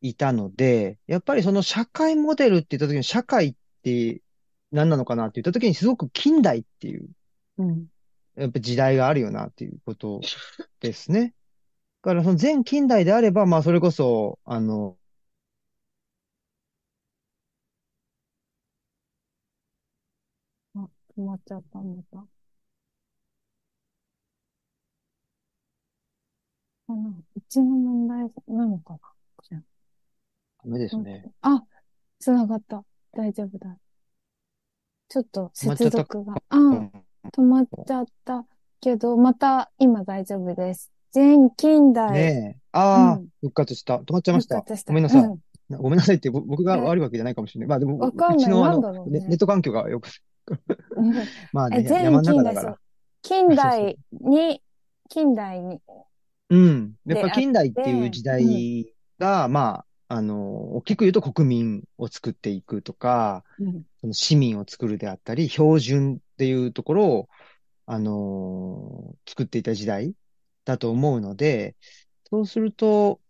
[0.00, 4.20] いたので、やっぱりその社会モデルって言った時に社会って
[4.70, 7.08] 何なのかなって言った時にすごく近代っていう、
[7.58, 7.86] うん。
[8.36, 10.20] やっぱ時代があるよなっていうこと
[10.80, 11.34] ですね。
[12.02, 14.96] だからその前近代であれば、まあそれこそ、あの、
[20.74, 22.18] あ、止まっちゃった、また。
[26.88, 29.00] あの、うちの問題なのかな
[30.64, 31.24] ダメですね。
[31.42, 31.62] あ、
[32.18, 32.84] つながった。
[33.12, 33.76] 大丈夫だ。
[35.08, 36.34] ちょっと接続が。
[36.50, 36.56] あ、
[37.32, 38.44] 止まっちゃった
[38.80, 40.92] けど、また今大丈夫です。
[41.14, 42.12] 前近代。
[42.12, 42.60] ねえ。
[42.72, 43.96] ああ、うん復活した。
[43.98, 44.56] 止まっちゃいました。
[44.56, 45.22] 復活したごめんなさい。
[45.22, 47.68] うんなごめんなさいって、ぼ僕が悪いわけじゃないかもしれない。
[47.68, 50.08] まあでも、わかんないうちのあのなんだろうねネネット環境がよく、
[51.52, 52.78] まあね、前山の近代、そう中だから。。
[53.22, 54.62] 近代に、
[55.10, 55.80] 近代に、
[56.50, 56.94] うん。
[57.04, 67.28] やっでぱ近代っていう時代が、まあ、あの、大きく言うと国民を作っていくとか、うん市民を作るであったり、標準っていうところを、
[67.86, 70.14] あのー作っていた時代
[70.64, 71.76] だと思うので、
[72.30, 73.20] そうすると、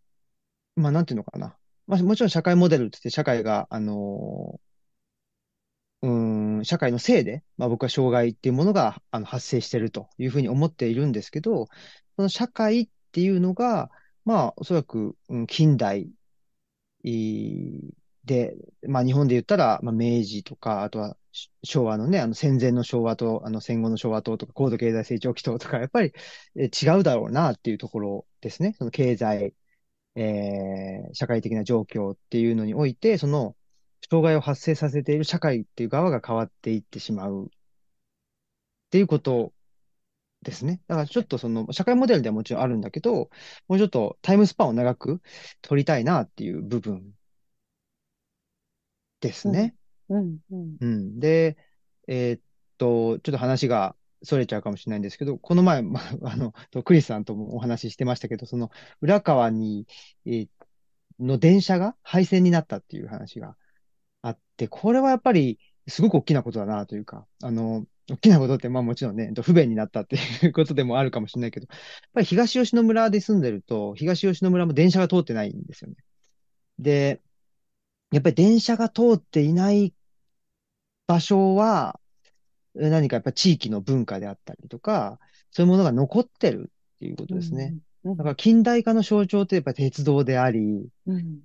[0.77, 1.57] まあ、なんていうのかな。
[1.89, 11.67] まあ、もちろん社会モデルって言って、社会が、あのーうーん、社会のせいで、まあ僕は障害っていうものが、あの、発生しているというふうに思っているんですけど、
[12.17, 13.91] その社会っていうのが、
[14.25, 16.11] まあ、おそらく、うん、近代、
[18.25, 21.17] で、まあ日本で言ったら、まあ明治とか、あとは
[21.63, 26.13] 昭和のね、あの戦前の昭和と、あの戦後の昭和ととか、高度経済成長期ととか、やっぱり
[26.57, 28.75] 違うだろうなっていうところですね。
[28.79, 29.55] その経済、
[30.17, 33.57] えー、社会的な状況っていうのにおいて、その、
[34.11, 37.49] 障害を発生させている社会っていう側が変わっていってしまうっ
[38.91, 39.53] ていうこと
[40.43, 40.81] ですね。
[40.89, 43.31] だからちょっとその、社会モデルではもちろんあるんだけど、
[43.69, 45.21] もうちょっとタイムスパンを長く
[45.63, 47.13] 取りたいなっていう部分
[49.21, 49.75] ですね。
[50.09, 50.79] うん、うん。
[50.81, 51.21] うん。
[51.21, 51.57] で、
[52.07, 52.41] えーっ
[52.79, 58.71] と、ちょっと話が逸れちゃうかもしれないんですけど、この前、まあ、あの、とクリスさんともお話ししてましたけど、その、
[59.01, 59.87] 浦川に、
[60.27, 60.49] えー
[61.21, 63.57] の電車が廃線になったっていう話が
[64.23, 71.79] あって、これはやっぱり、すごく大きなことだなというか、あの、大きなことって、まあもちろんね、不便になったっていうことでもあるかもしれないけど、やっ
[72.15, 75.97] ぱり東吉野村で住んでると、東吉野村も電車が通ってないんですよね。
[76.79, 77.21] で、
[78.13, 79.95] やっぱり電車が通っていない
[81.07, 82.01] 場所は、
[82.81, 85.19] え何かやっぱ地域の文化であったりとか、
[85.51, 87.75] そういうものが残ってるっていうことですね。
[88.05, 88.17] うん。
[88.17, 91.41] だから近代化の象徴ってやっぱり鉄道であり、うん。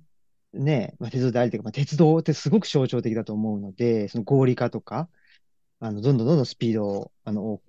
[0.54, 5.08] ね、まあ、鉄道でありというか、まあ、鉄道ってすごく象徴的だと思うので、その合理化とか、
[5.80, 7.60] あの、どんどんどんどんスピードを、あの、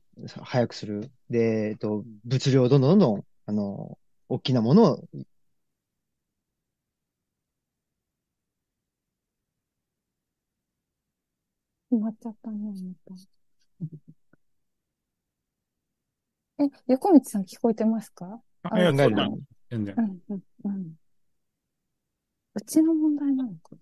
[0.44, 1.12] 速くする。
[1.30, 3.98] で、えっと、物量をどんどんどんどん、あの、
[4.30, 5.10] 大きなものを、
[11.92, 12.58] 止まっちゃったね、
[13.08, 13.16] また。
[16.64, 18.42] え、横道さん聞こえてますか？
[18.64, 19.30] あいや、考えるそんな、
[19.70, 20.02] 全然う。
[20.02, 20.96] ん、うん、うん。
[22.56, 23.76] うちの問題なのか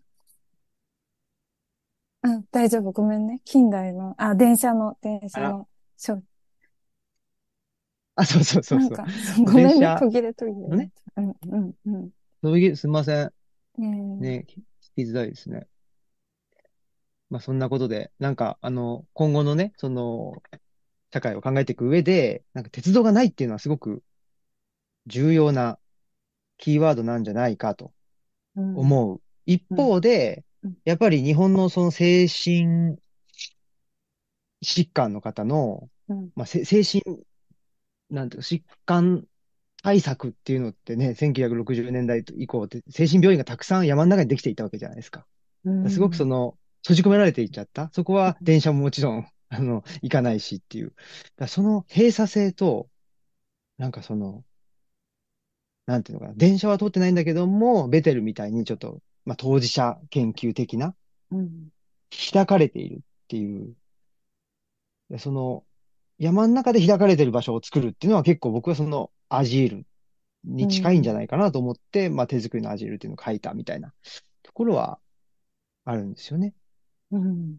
[2.23, 2.31] な？
[2.31, 3.41] うん、大丈夫、ごめんね。
[3.45, 6.23] 近代の、あ、電車の、電車の、しょ、
[8.15, 8.91] あ、そうそうそうそう。
[8.91, 9.07] なんか、
[9.45, 10.77] ごめんね途切れ途切れ。
[10.77, 12.09] ねうん、うん、うん。
[12.41, 13.15] そういうすみません。
[13.25, 13.81] えー
[14.17, 14.61] ね、聞
[14.95, 15.67] きづらいですね。
[17.29, 20.33] まあ、そんなことで、なんか、あの、今後のね、その、
[21.11, 24.03] 社会を考えていく上で、なんか鉄道がないっていうのはすごく
[25.07, 25.77] 重要な
[26.57, 27.91] キーワードなんじゃないかとうん
[28.55, 29.21] 思う。
[29.45, 32.97] 一方でうん、やっぱり日本のその精神
[34.63, 37.03] 疾患の方の、うんまあ、せ精神、
[38.09, 39.25] なんていうか、疾患
[39.83, 45.25] 対策っていうのってね、1960年代以降って精神病院がたくさん山の中にできていたわけじゃないですか。
[45.65, 47.89] うんすごくその、閉じ込められていっちゃった。
[47.93, 50.93] そこは電車ももちろん、あの、行かないしっていう。
[51.47, 52.89] その閉鎖性と、
[53.77, 54.43] なんかその、
[55.85, 56.33] なんていうのかな。
[56.35, 60.95] 電車は通ってないんだけども、ベテルみたいにちょっと、まあ、当事者研究的な、
[61.31, 61.69] うん
[62.31, 63.73] 開かれているっていう。
[65.09, 65.63] でその、
[66.19, 69.85] 山の中で開かれている場所を作るっていうのは結構僕はそのアジール
[70.43, 73.91] に近いんじゃないかなと思って、まあ手作りのアジールっていうのを書いたみたいな
[74.43, 74.99] ところは
[75.85, 76.53] あるんですよね。
[77.11, 77.57] うん。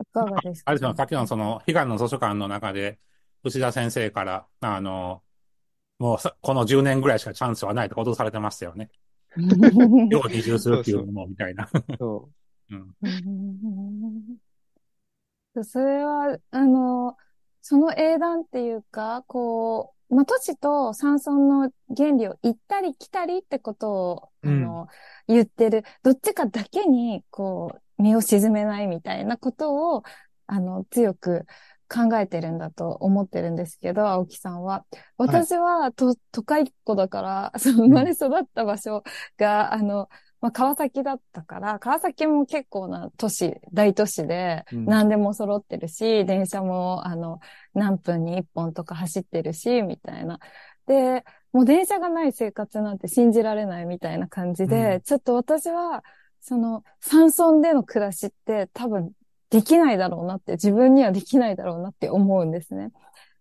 [0.00, 0.70] いかがですか？
[0.70, 3.00] あれですよ、さっきのその、悲願の図書館の中で、
[3.42, 5.22] 内田先生から、あの、
[6.02, 8.90] もうさ、この10年ぐらいしかチャンスはないと脅されてましたよね。
[10.10, 11.70] 要移住するっていうのも、みたいな。
[11.96, 12.28] そ
[12.68, 12.96] うん。
[13.02, 14.36] うん
[15.64, 17.16] それは、あの、
[17.60, 24.88] その英断っていうか、こう、まあ、都市と山村の原理を行ったり来たりってことを、あの、
[25.28, 30.02] 言ってる、どっちかだけに、こう、身を沈めないみたいなことを、
[30.48, 31.46] あの、強く
[31.92, 34.86] 考えてるんだと思ってるんですけど、青木さんは。
[35.18, 39.04] 私は、と、都会っ子だから、 その生まれ育った場所
[39.36, 40.08] が、あの、
[40.40, 47.40] まあ、川崎だったから、川崎も結構な都市、大都市で、何でも揃ってるし、うん、電車も、あの、
[47.74, 50.40] 何分に一本とか走ってるし、みたいな。
[50.86, 56.02] で、もう電車がない生活なんて信じられないみたいな感じで、うん、ちょっと私は、
[56.40, 59.12] その、山村での暮らしって多分
[59.52, 62.90] できないだろうなって、自分にはできないだろうなって思うんですね。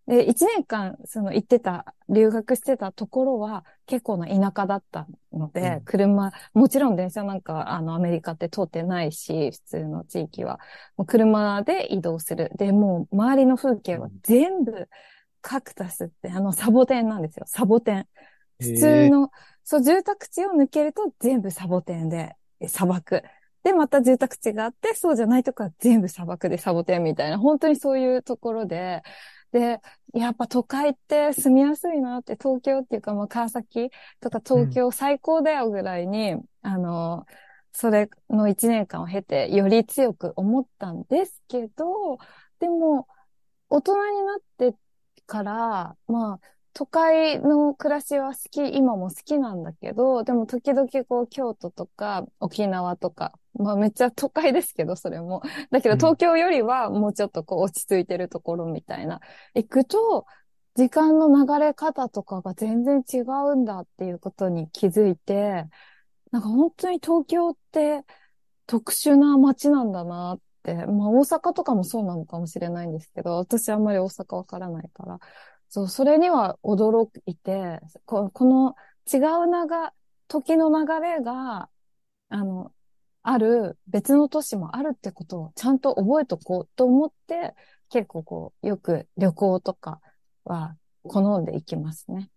[0.07, 10.59] で、一年間、その行ってた、留学してたところは結構な田舎だったので、うん、車、もちろん電車なんか、あの、アメリカって通ってないし、普通の地域は。
[10.97, 12.51] もう車で移動する。
[12.57, 14.89] で、もう周りの風景は全部、
[15.39, 17.45] カクタスって、あの、サボテンなんですよ。
[17.47, 18.07] サボテン。
[18.59, 19.31] 普通の、
[19.63, 22.35] そう、住宅地を抜けると全部サボテンで、
[22.67, 23.23] 砂漠。
[23.63, 29.03] で、また住宅地があって、そうじゃないとこは全部砂漠でサボテンみたいな、本当にそういうところで、
[29.51, 29.79] で、
[30.13, 37.25] やっぱ都会って住みやすいなって、東京っていうか、まあ、川崎とか東京最高だよぐらいに、うん、あの、
[37.73, 42.17] それの一年間を経て、より強く思ったんですけど、
[42.59, 43.07] でも、
[43.69, 44.75] 大人になって
[45.25, 46.39] から、まあ、
[46.73, 55.41] 都会の暮らしは好き、今も好きなんだけど、でも時々こう京都とか沖縄とか、まあめっちゃ都会ですけど、それも。
[55.69, 59.19] だけど東京よりはもうちょっとこう落ち着いてるところみたいな。
[59.53, 60.25] 行くと、
[60.75, 65.65] 時間の流れ方とかが全然違うんだっていうことに気づいて、
[66.31, 68.05] なんか本当に東京って
[68.65, 75.19] 特殊な街なんだなって、まあ大阪とかもそうなのかもしれないんですけど、私あんまり大阪わからないから、
[75.73, 78.75] そう、それには驚いて、ここの
[79.11, 79.93] 違う流、
[80.27, 81.69] 時の流れが、
[82.29, 82.73] あの、
[83.23, 87.55] ある別の都市もあるってことをちゃんと覚えとこうと思って、
[87.89, 90.01] 結構こう、よく旅行とか
[90.43, 92.29] は好んでいきますね。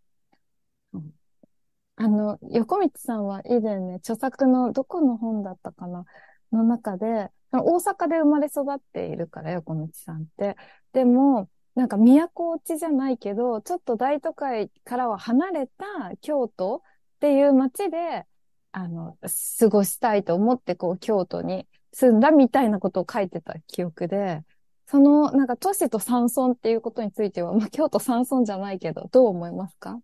[1.96, 6.04] あの、横道さんは以前ね、著作のどこの本だったかな
[6.52, 10.56] の中で、大阪で生まれ育っているから、横道さんって。
[10.92, 15.84] でも、なんか都落ちじゃないけど、ちょっと大都会からは離れた
[16.20, 16.80] 京都っ
[17.20, 18.26] ていう街で、
[18.72, 19.16] あの、
[19.58, 24.42] 過ごしたいと思って、こう、京都に住んだみたいなことを書いてた記憶で、
[24.86, 30.00] その、なんか都市と山村っていうことについては、まあ、京都山村じゃないけど、どう思いますか？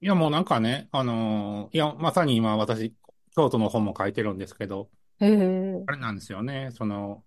[0.00, 2.94] いや、もうなんかね、あのー、いや、まさに今私、
[3.34, 4.88] 京都の本も書いてるんですけど、
[5.20, 7.22] へあれなんですよね、その、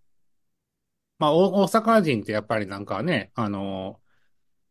[1.24, 4.02] まあ、大阪人ってやっぱりなんかね、あの、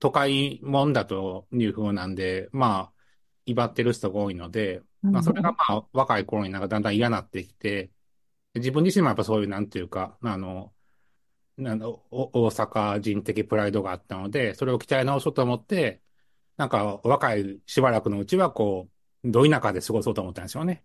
[0.01, 3.03] 都会もんだという風なんで、まあ、
[3.47, 7.91] 威張ってる人が多いので、まあ、それがまあ、若い頃になんかだんだん嫌になってきて、
[8.55, 10.75] 自分自身もやっぱそういう、なんていうか、あの、
[11.59, 16.03] あの大阪人的プライドがあったので、それを鍛え直そうと思って、
[16.59, 18.91] なんか若いしばらくのうちはこ
[19.25, 20.85] う、ど田舎で過ごそうと思ったんですよね。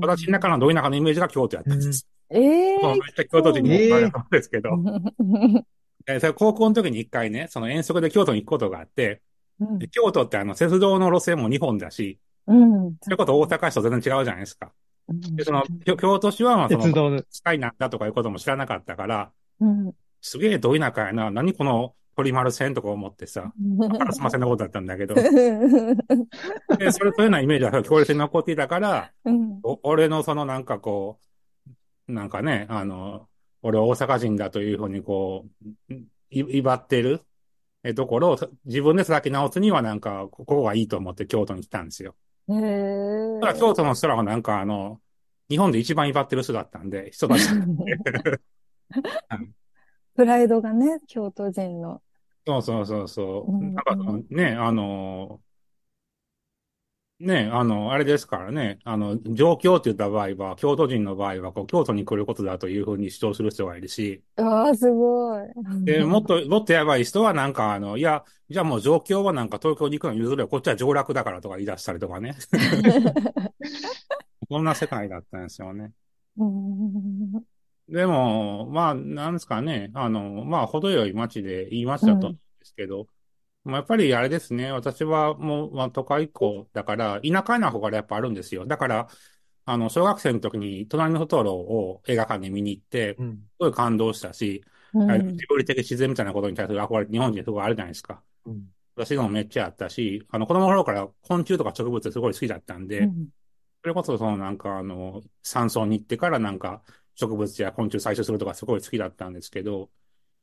[0.00, 2.06] 私の中のど田舎のイメージが京都やったんです。
[2.30, 2.88] ええー。
[2.88, 4.70] めっちゃ京都人に言われたんですけど。
[6.08, 9.22] えー、それ高校の時に一回ね、その遠足で京都に行くことがあって、
[9.60, 12.96] うん、京都ってあの、鉄道の路線も2本だし、うん。
[13.00, 14.72] それこと大阪市と全然違うじゃないですか。
[15.08, 23.52] うん、で、その、京都市は、まあ、その、近いなんだとかいうことも知らなかったから、うん、すげえど田舎やな、何この鳥丸線とか思ってさ、
[24.00, 25.14] あらすませんなことだったんだけど。
[26.78, 31.18] で、それというようなイメージは強烈に残っていたから、うん、俺のそのなんかこ
[32.08, 33.28] う、なんかね、あの、
[33.62, 35.46] 俺は大阪人だというふうにこ
[35.90, 35.94] う、
[36.30, 37.22] 威張ってる
[37.86, 42.16] えところを自分で開き直すにはなんか、ここがいいと思って京都に来たんですよ。
[42.48, 43.40] へえ。
[43.40, 45.00] だから京都の人らはなんかあの、
[45.48, 47.46] 日本で一番威張ってる人だったんで、人たち。
[50.16, 52.02] プライドがね、京都人の。
[52.46, 53.64] そうそうそうそう。
[53.64, 53.72] なん
[54.24, 55.42] かね、あの、
[57.18, 64.22] ね、あの、あれですからね、あの、状況って言った場合は、京都人の場合は、こう、京都に来ることだというふうに主張する人がいるし。
[64.36, 65.46] ああ、すごい。
[65.86, 72.36] で、もっと、もっとやばい人は、なんか、あの、いや、じゃあもう状況はなんか東京に行くの譲れこっちは上洛だからとか言い出したりとかね。
[74.48, 75.92] こんな世界だったんですよね。
[77.88, 82.38] でも、まあ、なんですかね、あの、まあ、程よい街で言いましたと思うん。
[82.58, 83.06] ですけど、
[83.64, 84.72] まあ、やっぱりあれですね。
[84.72, 88.66] 私はもう、まあ、都会っ子だから、田舎な方がやっぱあるんですよ。
[88.66, 89.08] だから、
[89.66, 93.22] あの、小学生の時に、隣のトトロを映画館に見に行って、す
[93.60, 94.64] ごい感動したし、
[94.94, 95.10] うん。
[95.10, 98.22] あれジブリ的自然みたいなことに対する憧れ、日本人すごいあるじゃないですか。
[98.46, 98.72] うん。
[98.96, 103.28] 私のもめっちゃあったし、あの、子供の頃から昆虫とか植物すごい好きだったんで、うん。
[103.82, 106.82] それこそそのなんかあの、山村に行ってからなんか
[107.16, 109.90] 植物や昆虫採集するとかすごい好きだったんですけど、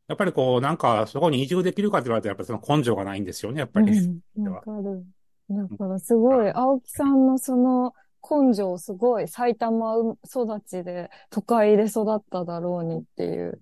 [0.08, 3.98] やっぱりこうなんかそこに移住できるかって言われたらやっぱりその根性がないんですよね、やっぱり。
[3.98, 5.06] うんわかる。
[5.50, 7.94] だからすごい、青木さんのその
[8.24, 9.96] 根性すごい埼玉
[10.26, 13.62] 育ちで都会で育っただろうにっていう。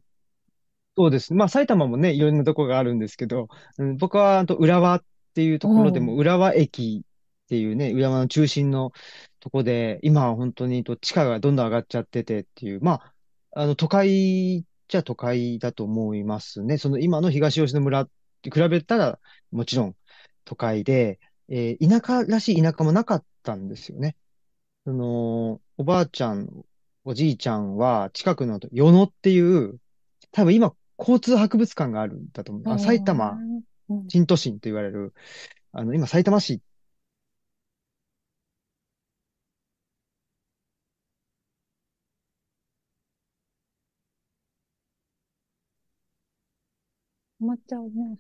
[0.96, 1.34] そうです。
[1.34, 3.48] まあ、埼玉もね、いろんなとこがあるんですけど、
[3.78, 5.04] うん、僕は、あと、浦和っ
[5.34, 8.92] ていうところでも、うん浦和駅っていうね、浦和の中心の
[9.42, 13.02] とこで、今は本当にと地価がどんどん上がっちゃっててっていう、ま
[13.54, 16.78] あ、あの、都会じゃ都会だと思いますね。
[16.78, 18.10] その今の東吉野村っ
[18.44, 19.20] て比べたら、
[19.52, 19.96] もちろん
[20.46, 21.20] 都会で、
[21.50, 24.16] えー田舎らしい田舎もなかったんですよね。
[24.86, 26.48] その、おばあちゃん、
[27.04, 29.80] おじいちゃんは近くの与野っていう、
[30.32, 32.74] 多分今、交通博物館があるんだと思う。
[32.74, 33.32] あ埼玉
[33.90, 35.14] うん新都心と言われる、
[35.74, 36.62] あの、今、埼玉市、
[47.52, 48.18] まっちゃうね。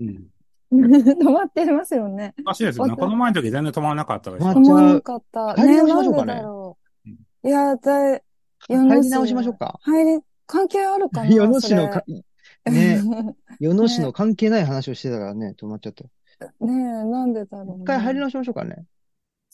[0.00, 0.26] うん。
[0.72, 2.34] 止まってますよね。
[2.40, 2.96] おかしいですよね。
[2.96, 5.54] この前の時全然止まらなかったですよまあ止まらなかった。
[5.54, 7.48] 入り直しましょうねかねなんでだろうんう。
[7.48, 8.22] いや、だい、
[8.68, 9.78] 入り直しましょうか。
[9.82, 13.02] 入り、関係あるかな与野市のか、そね、
[13.60, 16.04] れ与野市の関係ない話をしてたからね、止まっちゃった。
[16.04, 16.10] ね
[16.60, 17.82] え、なんでだろう、ね。
[17.82, 18.84] 一回入り直しましょうかね。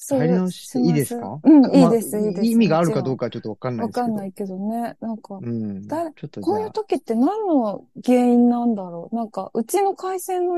[0.01, 1.41] そう入り直していいですか？
[1.43, 2.47] うん、いいまあです、いいです。
[2.47, 4.07] 意味があるかどうかちょっとわかんないわですけど。
[4.07, 4.97] かんないけどね。
[5.01, 5.83] なんか、うん。
[5.83, 9.17] ちょ誰っとじこういう時って何の原因なんだろう？
[9.17, 10.55] なんか、うちの回線の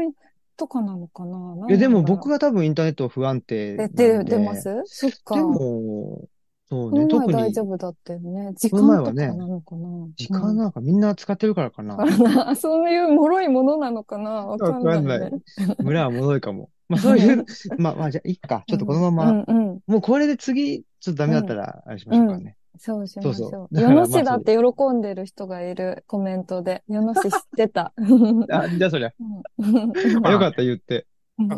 [0.58, 1.66] とかなのかな？
[1.70, 4.24] いや、でも僕が、が多分インターネット不安定なで、んで。
[4.24, 4.82] で、出ます？
[4.84, 5.36] そっか。
[5.36, 6.28] でも、
[6.68, 8.52] そうね、特に大丈夫だったよね。
[8.58, 9.88] 時間とかはねなのかな？
[10.16, 12.54] 時間なんかみんな使ってるからかな。
[12.56, 14.46] そういう脆いものなのかな？
[14.46, 15.14] わかんないね。
[15.14, 16.68] わかんない村は脆いかも。
[16.90, 17.44] まあそういう、
[17.78, 18.64] まあまあじゃあいいか。
[18.66, 19.80] ちょっとこのまま、うんうん。
[19.86, 22.56] もうこれで次、ちょっとダメだったら、あれしましょうかね。
[22.78, 23.34] そうしましょう。
[23.34, 26.82] そうそうだから世の市だって喜んでる人がいるコメントで。
[26.88, 27.92] 世の市知ってた。
[28.50, 29.12] あ、じゃあそりゃ。
[30.32, 31.06] よかった、言って。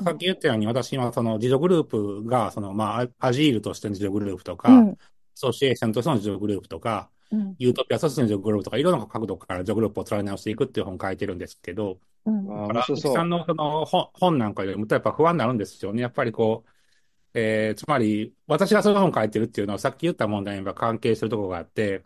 [0.05, 4.91] さっき言ったように、私今、その自助グループが、その、まあ、アジールとしての自助グループとか、うん。
[4.91, 4.97] ア
[5.35, 7.55] ソシエーションとしての自助グループとか、うん。
[7.59, 12.47] ユートピアとしての自助グループとか、いろんな角度から自助グループを捉え直していくっていう本を書いてるんですけど、うん。
[12.47, 13.15] だから、青木面白そう。
[13.15, 16.03] さんのその本本なんかよりも、やっぱ不安になるんですよね。
[16.03, 16.71] やっぱりこう、
[17.35, 22.05] えー、つまり、私がその本書いてるっていうのは、さっき言った問題には関係するところがあって、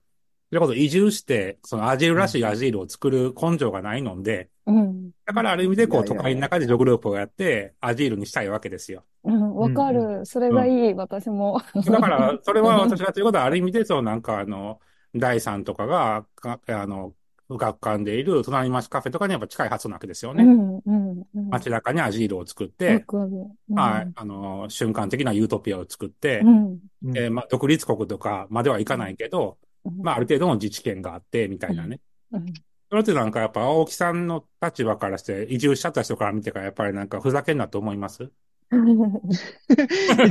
[0.51, 5.11] それこそ移住して、そのアジールらしいアジールを作る根性がないので、うん。
[5.25, 9.05] だからある意味でこう、都会の中で自助グループをやって、アジールにしたいわけですよ。
[9.25, 9.55] うん。
[9.57, 10.25] わかる。
[10.25, 11.61] それがいい、私も。
[11.75, 14.81] だから、それは 私がということは、ある意味で、そう、なんか、あの、
[15.15, 17.15] 第三とかが、かあの、
[17.49, 20.45] 学館でいる隣町カフェとかにやっぱ近いはずなわけですよね。
[20.45, 20.79] うん。
[20.79, 21.25] うん。
[21.35, 21.49] うん。
[21.51, 23.31] 街中にアジールを作っわて、かる。
[23.75, 26.79] はい、あの、瞬間的なユートピアを作ってう、ん。
[27.05, 30.03] うんえーまあ、独立国とかまではいかないけど、うん。
[30.03, 32.01] まあ、ある程度の自治権があって、みたいなね。
[32.33, 32.47] うん。
[32.89, 38.31] それってなんかやっぱ青木さんの立場からして、移住しちゃった人から見てから、やっぱりなんかふざけんなと思います？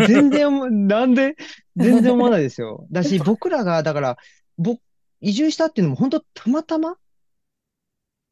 [0.07, 1.35] 全然なんで？
[1.75, 2.85] 全然思わないですよ。
[2.91, 4.17] だし、僕らが、だから、
[4.57, 4.81] 僕、
[5.21, 6.97] 移住したっていうのも本当たまたま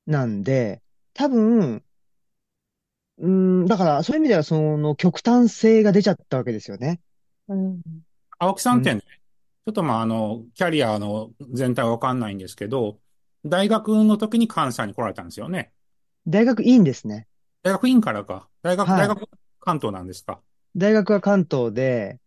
[0.05, 0.81] なんで、
[1.13, 1.83] 多分、
[3.17, 3.29] うー
[3.63, 6.99] ん、だから、そういう意味では、その、極端性が出ちゃったわけですよね。
[7.47, 7.81] うん。
[8.39, 12.99] 青木さんってね、ちょっとまあ、あの、キャリアの全体はわかんないんですけど、
[13.45, 15.71] 大学の時に関西に来られたんですよね。
[16.27, 17.27] 大学院ですね。
[17.61, 18.49] 大学院からか。
[18.61, 19.29] 大学、はい大学
[19.59, 20.41] 関東なんですか？
[20.75, 22.19] 大学は関東で、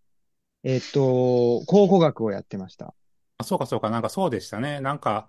[0.62, 2.94] えっと、考古学をやってました。
[3.38, 4.80] あ、そうかそうか、なんかそうでしたね。
[4.80, 5.28] なんか、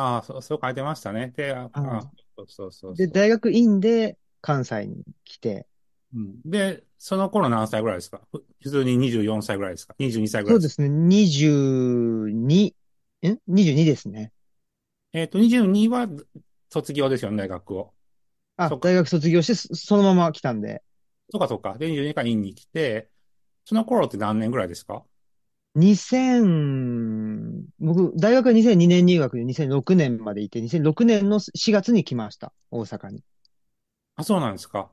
[0.00, 1.32] ああ、そう、そう書いてましたね。
[1.36, 2.00] で、あ、うんあ
[2.36, 3.12] そうそうそうで、そう。
[3.12, 5.66] 大学院で関西に来て、
[6.14, 8.20] うんで、その頃何歳ぐらいですか？
[8.32, 10.68] ふ普通に24歳ぐらいですか ?22 歳ぐらいうでか？
[10.68, 12.74] そですすね、22、
[13.22, 14.32] ん ?22 ですね。
[15.12, 16.08] えっと、22は
[16.70, 17.94] 卒業ですよね、大学を。
[18.56, 20.82] あそっ、か大学卒業してそそのまま来たんで、
[21.30, 21.78] そうかそうか。
[21.78, 23.08] で、22から院に来て、
[23.64, 25.04] その頃って何年ぐらいですか？
[25.74, 32.52] 2000、僕、大学は2002年入学で2006年までいて、2006年の4月に来ました。
[32.70, 33.22] 大阪に。
[34.16, 34.92] あ、そうなんですか。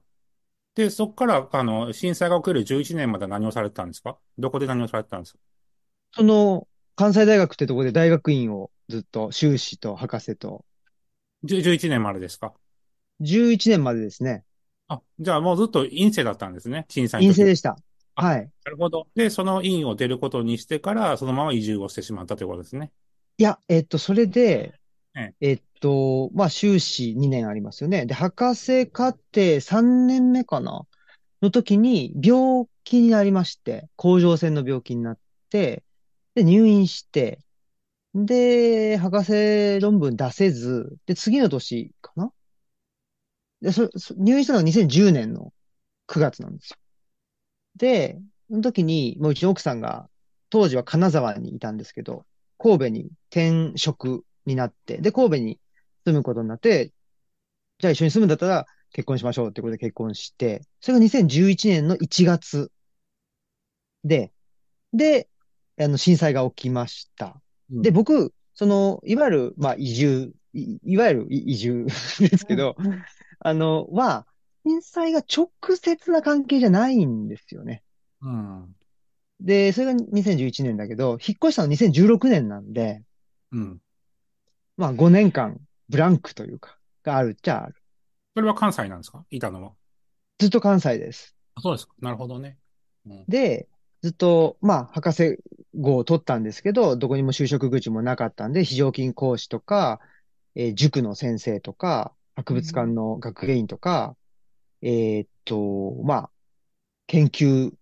[0.75, 4.19] で、そこから、あの、震災が起きる11年まで何をされてたんですか？
[4.37, 5.39] どこで何をされてたんですか？
[6.13, 10.65] その、関西大学ってとこで大学院をずっと修士と博士と、
[11.43, 12.53] 10 ?11 年までですか
[13.21, 14.43] ？11年までですね。
[14.87, 16.85] あ、じゃあもうずっと院生だったんですね。
[16.89, 17.29] 震災の時。
[17.29, 17.77] 院生でした。
[18.17, 18.49] あはい。
[18.65, 19.07] なるほど。
[19.15, 22.91] で、その院を出ることにしてから、そのまま移住をしてしまったということですね。
[23.37, 24.73] いや、えっと、それで
[25.15, 28.05] ええ、えっと、まあ、修士2年ありますよね。
[28.05, 30.85] で、博士課程3年目かな？
[31.41, 35.83] の時に病気になりまして、甲状腺の病気になって、
[36.33, 37.39] で、入院して、
[38.15, 42.31] で、博士論文出せず、で、次の年かな？
[43.61, 45.53] で、そ、そ入院したのが2010年の
[46.07, 46.77] 9月なんですよ。
[47.77, 48.19] で、
[48.49, 50.09] その時に、もううちの奥さんが、
[50.49, 52.25] 当時は金沢にいたんですけど、
[52.57, 55.59] 神戸に転職になって、で、神戸に
[56.05, 56.91] 住むことになって、
[57.79, 62.71] じゃあ一緒に住むんだったら結婚しましょうってことで結婚して、それが2011年の1月
[64.03, 64.31] で、
[64.93, 65.29] で、
[65.79, 67.39] あの、震災が起きました。
[67.71, 71.85] うん、で、僕、その、いわゆる、まあ、移住、いいわゆる移住
[72.19, 73.03] ですけど、うん、
[73.39, 74.25] あの、は、
[74.67, 75.49] 震災が直
[75.81, 77.83] 接な関係じゃないんですよね。
[78.21, 78.75] うん。
[79.39, 83.01] で、それが2011年だけど、引っ越したの2016年なんで、
[83.53, 83.79] うん。
[84.75, 85.57] まあ5年間
[85.87, 87.75] ブランクというか、があるっちゃある。
[88.35, 89.23] それは関西なんですか？
[89.29, 89.71] いたのは。
[90.37, 91.35] ずっと関西です。
[91.55, 91.93] あそうですか。
[91.99, 92.57] なるほどね。
[93.05, 93.69] うん、で、
[94.01, 95.37] ずっと、まあ、博士
[95.75, 99.99] 号を取ったんですけど、どこにも就職口もなかったんで、非常勤講師とか、
[100.55, 104.15] えー、塾の先生とか、博物館の学芸員とか、
[104.81, 106.31] うん、えっと、まあ、
[107.07, 107.73] 研究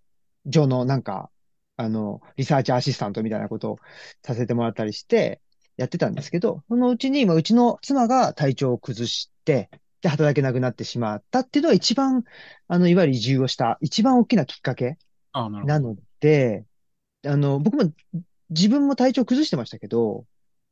[0.52, 1.32] 所のなんか、
[1.78, 3.80] あの、リサーチアシスタントみたいなことを
[4.24, 5.42] させてもらったりして、
[5.78, 9.70] やってたんですけど、そのうちに、まあ、うちの妻が体調を崩して、
[10.02, 12.24] で、働けなくなってしまったっていうのが一番、
[12.68, 14.98] あの、いわゆる移住をした一番大きなきっかけ
[15.66, 16.66] なので、
[17.26, 17.92] あの、僕も
[18.50, 20.26] 自分も体調崩してましたけど、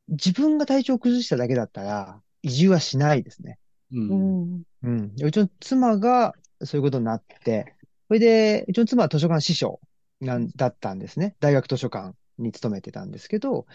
[0.08, 3.58] 自分が体調崩しただけだったら、移住はしないですね。
[3.92, 4.62] うん。
[4.82, 5.12] うん。
[5.22, 7.74] うちの妻がそういうことになって、
[8.08, 9.80] それで、うちの妻は図書館師匠
[10.20, 11.36] なんだったんですね。
[11.40, 13.66] 大学図書館に勤めてたんですけど、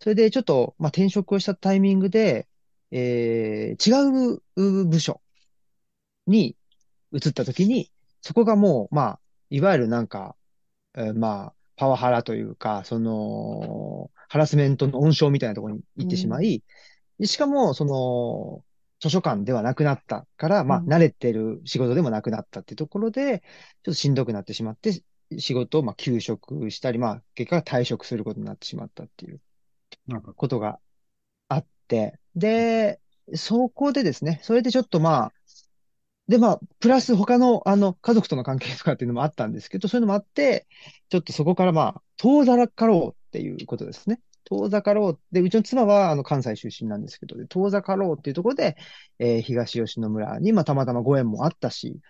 [0.00, 2.48] それでちょっと、まあ、転職をしたタイミングで、
[2.90, 5.20] えー、違う部署
[6.26, 6.56] に
[7.12, 7.90] 移った時に、
[8.20, 10.36] そこがもう、まあ、いわゆるなんか、
[10.96, 16.62] えー、まあ、パワハラというか、その、ハラスメントの温床みたいなところに行ってしまい、
[17.20, 18.64] うん、しかも、その、
[19.00, 23.44] 図書館ではなくなったから、まあ、慣れてる仕事でもなくなったっていうところで、ちょっ
[23.84, 25.02] としんどくなってしまって、
[25.38, 29.40] 仕事をまあ休職したり、まあ、結果退職することになってしまったっていう
[30.36, 30.78] ことが
[31.48, 33.00] あって、で、
[33.34, 35.32] そこでですね、それでちょっとまあ、
[36.28, 40.66] で、まあ、プラス他の、あの、家族との関係とかっていうのもあったんですけど、そういうのもあって、
[41.08, 44.20] ちょっとそこからまあ、遠ざかろうっていうことですね。
[44.48, 45.20] 遠ざかろう。
[45.32, 48.76] で、うちの妻は、あの、関西出身なんですけど、遠ざかろうっていうところで、
[49.18, 52.00] えー、東吉野村に、まあ、たまたまご縁もあったし、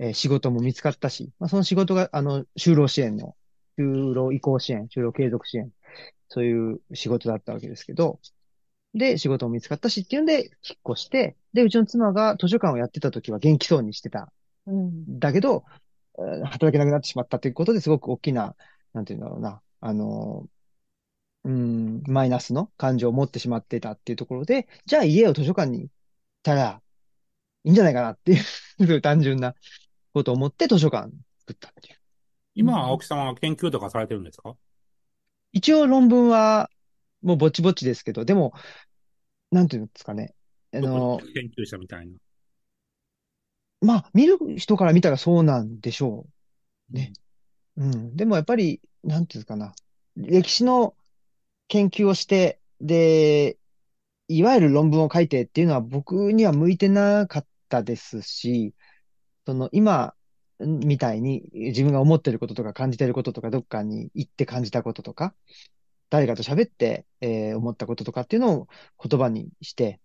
[0.00, 3.36] えー、仕事も見つかったし、まあ、その仕事が、あの、就労支援の、
[3.78, 5.70] 就労移行支援、就労継続支援、
[6.28, 8.18] そういう仕事だったわけですけど、
[8.94, 14.32] で、仕事も見つかったしっていうんで、引っ越して、で、うちの妻が図書館をやってた時は元気そうにしてた。
[14.66, 15.64] うん、だけど、
[16.16, 18.56] 働けなくなってしまったということですごく大きな、
[18.94, 20.46] なんていうんだろうな、あの、
[21.46, 25.94] うん、マイナスの感情を持ってしまってたっていうところで、じゃあ家を図書館に行っ
[26.42, 26.82] たら
[27.62, 29.54] いいんじゃないかなっていう単純な
[30.12, 31.96] ことを思って図書館作ったっていう。
[32.56, 34.56] 今、青木さんは研究とかされてるんですか？
[35.52, 36.68] 一応論文は
[37.22, 38.52] もうぼちぼちですけど、でも、
[39.52, 40.34] なんていうんですかね。
[40.74, 42.18] あの、研究者みたいな。
[43.82, 46.26] まあ、見る人から見たらそうなんでしょ
[46.92, 46.94] う。
[46.96, 47.12] ね。
[47.76, 48.16] うん。
[48.16, 49.74] でもやっぱり、なんていうんですかな。
[50.16, 50.94] 歴史の
[51.68, 53.58] 研究をして、で、
[54.28, 58.74] いわゆる論文を書いてっていうのは僕には向いてなかったですし、
[59.46, 60.14] その今
[60.60, 65.34] みたいに自分が思ってることとか感じてることとかどっかに行って感じたこととか、
[66.10, 68.68] 誰かと喋って、えー、思ったこととかっていうのを
[69.02, 70.00] 言葉にして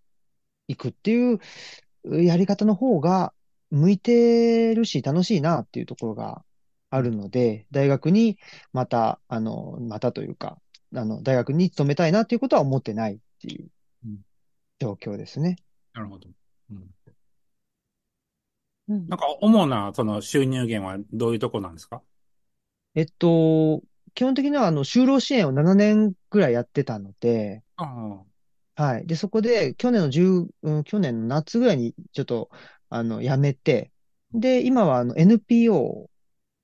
[0.68, 1.40] いくっていう
[2.04, 3.32] やり方の方が
[3.70, 6.44] 向いてるし楽しいなっていうところが
[6.90, 8.38] あるので、大学に
[8.72, 10.58] また、あの、またというか、
[10.94, 13.68] あの、大学に勤めたいなっていうことは思ってないっていう
[14.78, 15.56] 状況ですね。
[15.94, 16.28] うん、なるほど。
[16.70, 16.74] う
[18.94, 19.08] ん。
[19.08, 22.02] なんか、主な、その収入源はどういうとこなんですか？
[22.94, 23.82] えっと、
[24.14, 27.62] 基本的には、あの、就労支援を7年くらいやってたので、
[28.74, 29.06] はい。
[29.06, 32.50] で、そこで、去年の10、うん、去年の夏ぐらいに、ちょっと、
[32.88, 33.92] あの、辞めて、
[34.32, 36.10] で、今は、あの、NPO、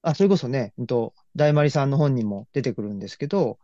[0.02, 3.58] あ、それこそね、うんと、大丸さんの本にも出てくるんですけど、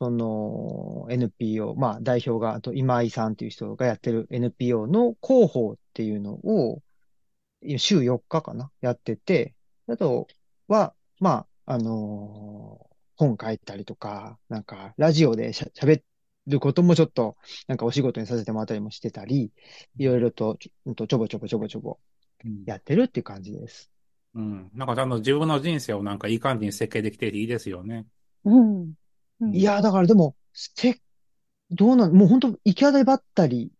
[0.00, 6.82] その NPO、まあ代表が、あと今井さんっていう人がやってる NPO の広報っていうのを、
[7.78, 9.54] 週4日かなやってて、
[9.88, 10.26] あと
[10.68, 16.02] は、まあ、あのー、本書いたりとか、なんか、ラジオでしゃべっ
[16.46, 17.36] ることもちょっと、
[17.66, 19.52] なんかお仕事にさせてもらったりもしてたり、
[19.98, 21.98] いろいろと、ちょちょぼちょぼちょぼちょぼ
[22.66, 23.90] やってるっていう感じです。
[24.34, 24.70] うん。
[24.74, 28.06] なんかあの自分の人生をなんかいい感じに設計できていいですよね。
[28.44, 28.94] うん。
[29.40, 31.00] いや、だからでも、せ、
[31.70, 33.72] どうなん、もう本当行き当たりばったり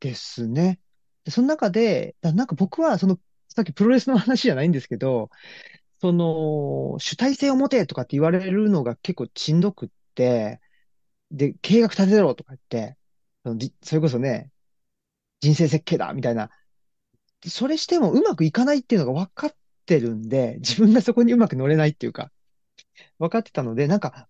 [0.00, 0.80] ですね。
[1.24, 5.30] でその中で、なんか僕は、その、さっきプロレスの話じゃないんですけど、
[6.00, 10.60] その、主体性を持てとかって言われるのが結構しんどくって、
[11.30, 12.98] で、計画立てろとか言って、
[13.44, 14.52] そのそれこそね、
[15.40, 16.50] 人生設計だみたいな、
[17.46, 22.30] それしてもうまくいかないっていうのが分かってるんで、自分がそこにうまく乗れないっていうか、
[23.18, 24.28] 分かってたので、なんか、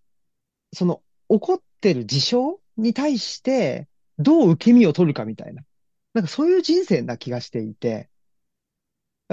[0.73, 5.63] その、起こってる事象に対して、どう受け身を取るかみたいな。
[6.15, 8.09] なんかそういう人生な気がしていて、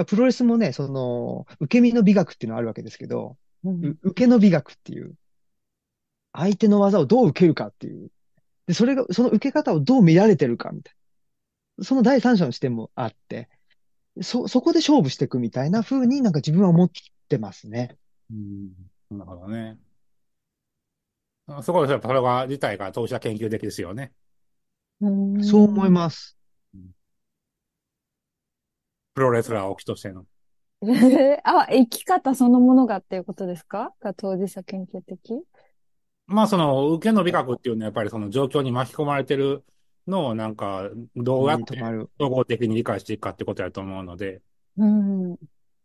[0.06, 5.14] プロレスもね、その、受け身の美学っていうのがあるわけですけど、うん、受けの美学っていう、
[6.32, 8.10] 相手の技をどう受けるかっていう。
[8.66, 10.94] で、それが、その受け方をどう見られてるかみたい
[11.78, 11.84] な。
[11.84, 13.48] その第三者の視点もあって、
[14.22, 16.90] そ、そこで勝負していくみたいな風になんか自分は思っ
[17.28, 17.96] てますね。
[18.30, 18.70] うん。
[19.10, 19.78] なるほどね。
[21.62, 24.12] そこで、それが自体が当事者研究的ですよね。
[25.00, 26.36] そう思います。
[29.14, 30.24] プロレスラーを起きとしての。
[30.82, 33.92] えー、あ、生き方そのものがっていうことですか？
[34.00, 35.42] が当事者研究的？
[36.26, 39.64] まあ、その、受けの美学っていうのはやっぱりその状況に巻き込まれてる
[40.06, 41.76] のをなんか、どうやって
[42.18, 44.40] 総合的に理解していくかってことやと思うので、
[44.78, 45.32] うん。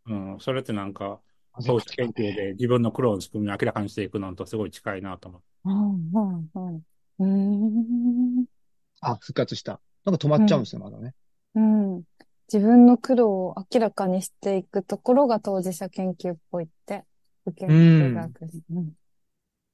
[0.06, 1.20] うん、それってなんか、
[1.64, 5.70] 投資研究で自分の苦労の仕組みを明らかにしていくのとすごい近いなと思う。
[5.70, 6.10] うん
[6.58, 6.82] うん
[7.18, 8.44] うん。
[9.00, 9.80] あ、復活した。
[10.04, 11.14] なんか止まっちゃうんですよ、まだね。
[11.54, 12.02] うん。
[12.52, 17.04] 自分の苦労を明らかにしていくところが当事者研究っぽいって
[17.44, 18.92] 受ける学、うん、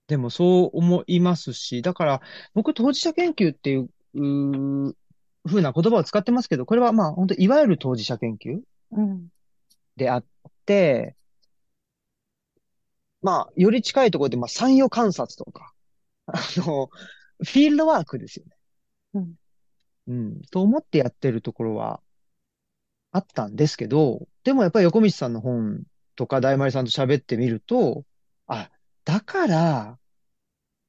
[0.06, 2.20] でもそう思いますし、だから
[2.54, 4.94] 僕当事者研究っていう、う
[5.46, 8.60] ふうな言葉を使ってますけど、これはまあ本当いわゆる当事者研究
[9.96, 10.24] であっ
[10.64, 11.21] て、うん、
[13.22, 15.72] まあより近いところでまあ産業観察とか、
[16.26, 18.56] あの、フィールドワークですよね。
[19.14, 19.34] うん。
[20.08, 20.42] うん。
[20.50, 22.00] と思ってやってるところは
[23.12, 25.84] あったんですけど、でもやっぱり横道さんの本
[26.16, 28.04] とか大丸さんと喋ってみると、
[28.46, 28.70] あ、
[29.04, 29.98] だから、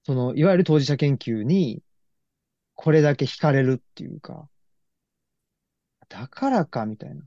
[0.04, 1.84] その、いわゆる当事者研究に、
[2.76, 4.50] これだけ惹かれるっていうか、
[6.10, 7.24] だからか、みたいな。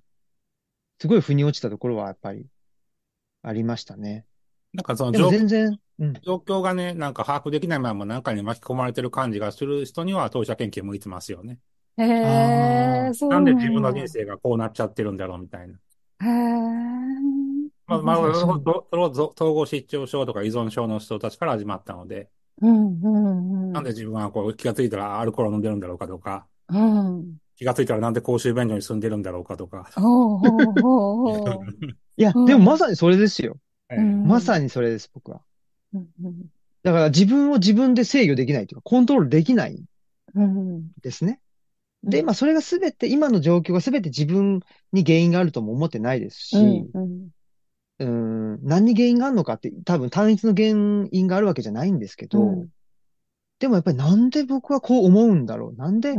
[1.00, 2.46] すごい腑に落ちたところはやっぱり
[3.42, 4.24] ありましたね。
[4.72, 11.58] なんかその状全然、うん、状況がね、なんか把握できないまま何かに巻き込まれてる感じがする人には当事者研究向いてますよね。
[11.98, 12.04] へ
[13.08, 15.74] え、そうなんで自分の人生がこうなっちゃってるんだろうみたいな。
[15.74, 16.96] へえ。
[17.86, 22.28] まあ、まあ、その統合失調症とか依存症の人たちから始まったので、
[22.60, 29.88] うんうんうん、なんで自分はこう気がついたらアルコールを飲んでるんだろうかとか、うん、気がついたらなんで公衆便所に住んでるんだろうかとか。
[32.18, 33.56] いや、でもまさにそれですよ。
[33.88, 35.40] まさにそれです、僕は。
[36.82, 39.82] だから自分を自分で制御できないというか、コントロールできない
[41.02, 41.40] ですね。
[42.04, 44.60] で、まあ、それがすべて、今の状況がすべて自分
[44.92, 47.28] に原因があるとも思ってないですし、うん、
[47.98, 50.68] うん、何に原因があるのかって、多分単一の原
[51.10, 52.68] 因があるわけじゃないんですけど、うん、
[53.58, 55.76] でもやっぱりなんで僕はこう思うんだろう？
[55.76, 56.14] なんで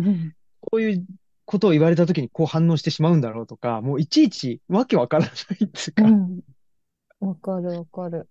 [0.59, 1.05] こういう
[1.45, 6.03] ことを言われた時にこう反応してしまうんだろうとか、もういちいちわけわからないっていうか。
[6.03, 6.39] わ、うん、
[7.19, 8.29] わかるわかる。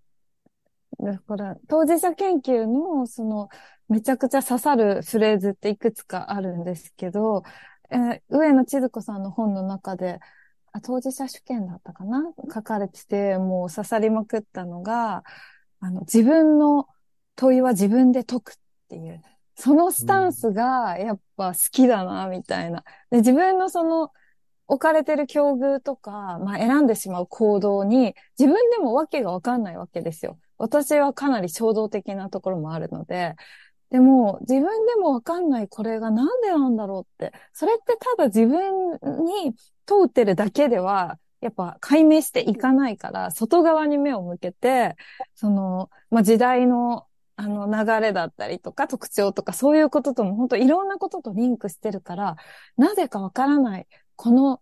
[1.01, 3.49] だから、当事者研究の、その、
[3.89, 7.43] めちゃくちゃ刺さるフレーズっていくつかあるんですけど、
[7.91, 10.21] えー、上野千鶴子さんの本の中で、
[10.73, 12.23] あ当事者主権だったかな？
[12.53, 15.23] 書かれてて、もう刺さりまくったのが、
[15.81, 16.87] あの、自分の
[17.35, 18.55] 問いは自分で解くっ
[18.89, 19.23] ていう、
[19.55, 22.85] そのスタンスがやっぱ好きだな、みたいな。
[23.11, 24.11] で自分のその、
[24.69, 30.39] 置かれてる境遇とか、まあ選んでしまう行動に、自分でもわけがわかんないわけですよ。
[30.59, 33.35] 私はかなり衝動的なところもあるので、
[33.91, 37.33] でも、自分でもわかんないこれがなんでなんだろうって。
[37.53, 38.93] それってただ自分
[39.25, 39.55] に
[39.87, 44.97] 通ってるだけでは、やっぱ解明していかないから、外側に目を向けて、
[45.35, 47.07] その、まあ、時代の
[47.39, 52.37] あの流れだったりとか特徴とかそういうこととも本当いろんなこととリンクしてるから、
[52.79, 53.87] なぜかわからない、
[54.17, 54.61] この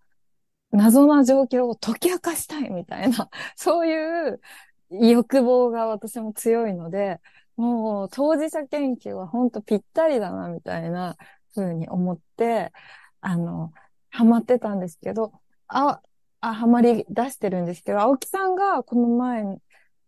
[0.72, 4.40] 謎な状況を解き明かしたいみたいな、 そういう
[4.90, 7.20] 欲望が私も強いので、
[7.56, 11.16] もう当事者研究は本当ぴったりだな、みたいな
[11.54, 12.72] 風に思って、
[13.20, 13.72] あの、
[14.10, 15.32] ハマってたんですけど、
[15.68, 16.00] あ、
[16.40, 19.44] あ、ハマり出してるんですけど、青木さんがこの前、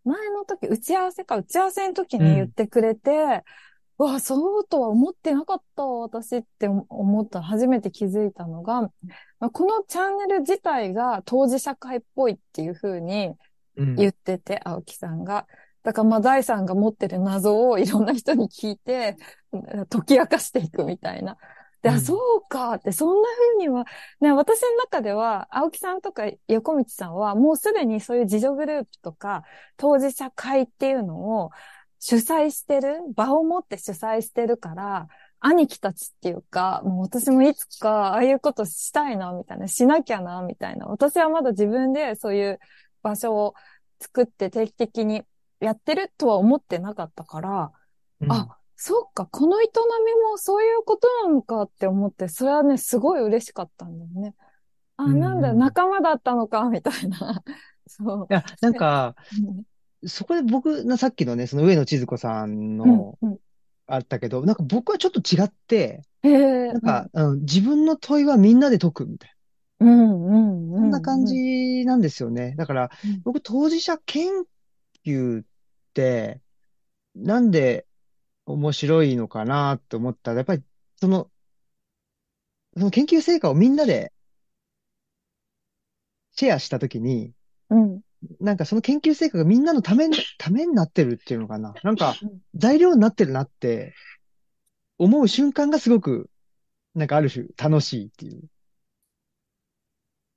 [0.03, 3.43] 前の時、打ち合わせか、打ち合わせの時に言ってくれて、
[3.97, 8.91] わ、そうとは思ってなかった私って思った、初めて気づいたのが、
[9.51, 13.35] このチャンネル自体が当事者会っぽいっていう風に
[13.75, 15.47] 言ってて、うん、青木さんが。
[15.83, 19.15] だからまあ、大さんが持ってる謎をいろんな人に聞いて、
[19.89, 21.37] 解き明かしていくみたいな。
[21.81, 23.85] で、うん、そうかって、そんな風には、
[24.19, 29.43] ね、私の中では、青木さんとか横道さんは、もうすでにそういう自助グループとか、
[29.77, 31.51] 当事者会っていうのを
[31.99, 35.07] 主催してる、場を持って主催してるから、
[35.39, 40.87] 兄貴たちっていうか、もう私もいつかああいうことしたいな、みたいな、しなきゃな、みたいな。
[40.87, 42.59] 私はまだ自分でそういう
[43.03, 43.53] 場所を
[43.99, 45.23] 作って定期的に
[45.59, 47.71] やってるとは思ってなかったから、
[48.21, 54.35] うん、あ、そっか、この営みもそういうことなのかって思って、それはね、すごい嬉しかったんだよね。
[54.97, 57.43] あ、うん、なんだ、仲間だったのか、みたいな。
[57.87, 58.27] そう。
[58.29, 59.15] いや、なんか、
[60.05, 63.39] そこで僕のさっきのね、その上野千鶴子さんの、うんうん、
[63.87, 69.35] あったけど、なんか僕はちょっと違って、なんか、うん、自分の問いはみんなで解くみたいな。
[69.79, 72.55] うんうんうん、そんな感じなんですよね。
[72.57, 72.91] だから、
[73.23, 74.29] 僕当事者研
[75.05, 75.45] 究っ
[75.93, 76.41] て、
[77.15, 77.85] なんで
[78.45, 80.63] 面白いのかなって思ったら、やっぱり、
[80.99, 81.29] その、
[82.75, 84.11] その研究成果をみんなで
[86.31, 87.33] シェアしたときに、
[87.69, 88.01] うん、
[88.39, 91.73] なんかその研究成果がみんなのため、 ためになってるっていうのかな。
[91.83, 92.15] なんか、
[92.55, 93.93] 材料になってるなって
[94.97, 96.29] 思う瞬間がすごく、
[96.95, 98.43] なんかある種楽しいっていう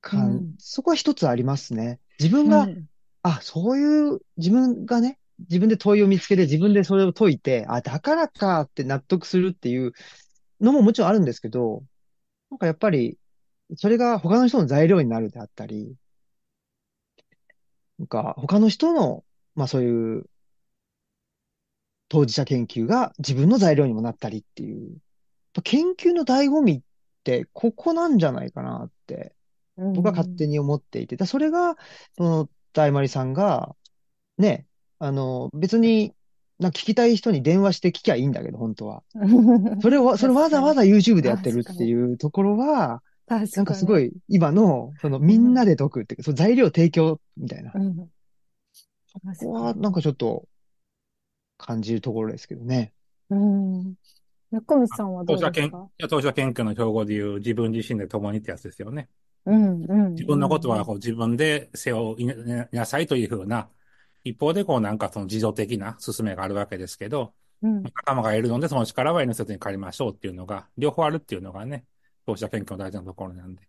[0.00, 2.00] か、うん、そこは一つありますね。
[2.18, 2.86] 自分が、うん、
[3.22, 5.18] あ、そういう、自分がね、
[5.48, 9.92] 自分で問いを見つけて、自分でそれを解いて、あ、だからかって納得するっていう
[10.60, 11.82] のももちろんあるんですけど、
[12.50, 13.16] なんかやっぱり、
[13.76, 15.94] それが他の人の材料になるであったり、
[18.00, 19.24] なんか他の人の、
[19.54, 20.24] まあそういう
[22.08, 24.98] 当事者研究が自分の材料にもなったりっていう、
[25.62, 26.80] 研究の醍醐味っ
[27.22, 29.34] てここなんじゃないかなって
[29.76, 31.76] 僕は勝手に思っていて、だそれが、
[32.16, 33.74] その、大丸さんが、
[34.38, 34.66] ね、
[34.98, 36.14] あの、別に、
[36.58, 39.02] な聞きたい人に電話して聞きゃいいんだけど、本当は。
[39.80, 47.72] それを、それわざわざ YouTube でやってるっていうところは、なんかすごい、今の、その、みんなで解くっていうか、その材料提供みたいな。
[47.74, 48.10] うん、
[49.34, 50.44] そこは、なんかちょっと、
[51.62, 52.92] 感じるところですけどね。
[53.28, 53.94] うん。
[54.50, 55.88] 中道さんはどうですか？
[56.08, 59.10] 当事者研究の標語で言う自分自身で共にってやつですよね。
[59.44, 62.26] うんうん、自分のことはこう自分で背負い
[62.72, 63.68] なさいというふうな、
[64.24, 71.84] 一方でこうなんかその自助的な進めがあるわけですけど、うん、仲間がいるのでその力は N 説に借りましょうっていうのが、両方あるっていうのがね、
[72.30, 73.62] 当事者研究の大事なところなんで。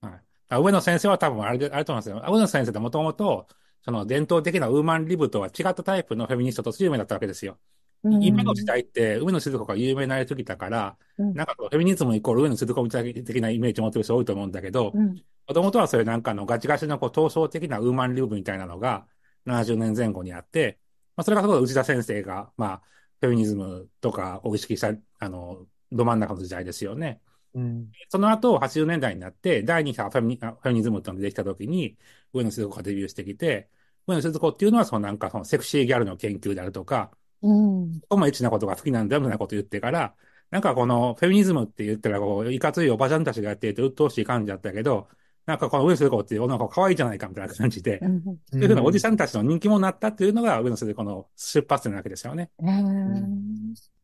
[0.00, 0.60] はい。
[0.60, 2.22] 上野先生は多分あれで、あれと思いますよ。
[2.28, 3.46] 上野先生ってもともと、
[3.82, 7.58] その伝統的なウーマンリブとは違ったタイプのフェミニストとして有名だったわけですよ。
[8.04, 19.06] 今の時代って、上野静子が有名になりすぎたから、うん、なんかフェミニズムイコール上野静子的なイメージを持ってる人多いと思うんだけど、もともとはそういうなんかのガチガチのこう闘争的なウーマンリブみたいなのが
[19.46, 20.78] 70年前後にあって、
[21.16, 22.82] まあ、それがすごい内田先生が、まあ、
[23.20, 27.20] フェミニズムとかを意識した、あの、ど真ん中の時代ですよね。
[27.54, 31.96] うん、その後、80年代になって、第2波フェミフェミニズムってのができた時に、
[32.32, 33.68] 上野静子がデビューしてきて、
[34.06, 37.10] 上野静子っていうのは、そのなんかそのセクシーギャルの研究であるとか、
[37.42, 38.00] うん。
[38.08, 40.14] こもエッチなことが好きなんだみたいなこと言ってから、
[40.50, 45.08] なんかこのフェミニズムって言ったら、こう、いかついおばちゃんたちがやっていて鬱陶しい感じだったけど、
[45.46, 52.50] なんかこの上野鈴子っていう女の子可愛いじゃないかみたいな感じで、うん、そういうふうなおじさんたちの人気者になったっていうのが上野鈴子の出発点なわけですよね。
[52.60, 52.70] う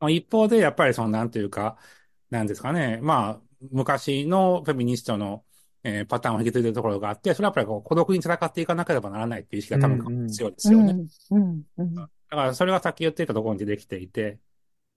[0.09, 1.77] ん、一方で、やっぱりその、なんていうか、
[2.31, 5.45] なんですかね、まあ、昔のフェミニストの、
[5.83, 10.95] えー、パターンを引き継いでるところがあって、それはやっぱりこう孤独に戦っていかなければならないっていう意識が多分強いですよね。
[12.31, 14.39] だからそれがさっき言っていたところに出てきていて、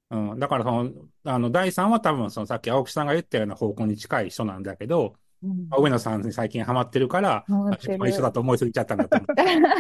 [0.10, 0.40] うん。
[0.40, 0.92] だからその、
[1.24, 7.46] あの、第3は多分そのさっき青木さんが言ったような方向に近い人なんだけど、うん、上野さんに最近ハマってるから、
[7.80, 9.28] 一緒だと思いすぎちゃったんだと思う。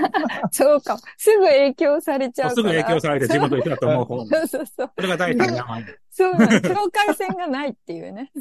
[0.51, 0.97] そうか。
[1.17, 4.25] すぐ影響されちゃうすぐ影響されて自分と一緒だと思う方。
[4.25, 4.91] そうそうそう。
[4.95, 5.85] それが第3の名前。
[6.09, 6.61] そうなの。
[6.61, 8.31] 境界線がないっていうね。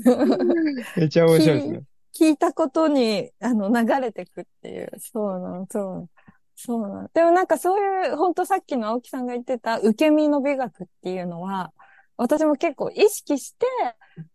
[0.96, 1.82] めっちゃ面白いですね。
[2.18, 4.90] 聞いたことに、あの、流れてくっていう。
[4.98, 6.08] そうなの、そうなの。
[6.56, 7.08] そうなの。
[7.14, 11.72] でもなんかそういう、本当さっきの青木さんが言ってた受け身の美学っていうのは、
[12.16, 13.66] 私も結構意識して、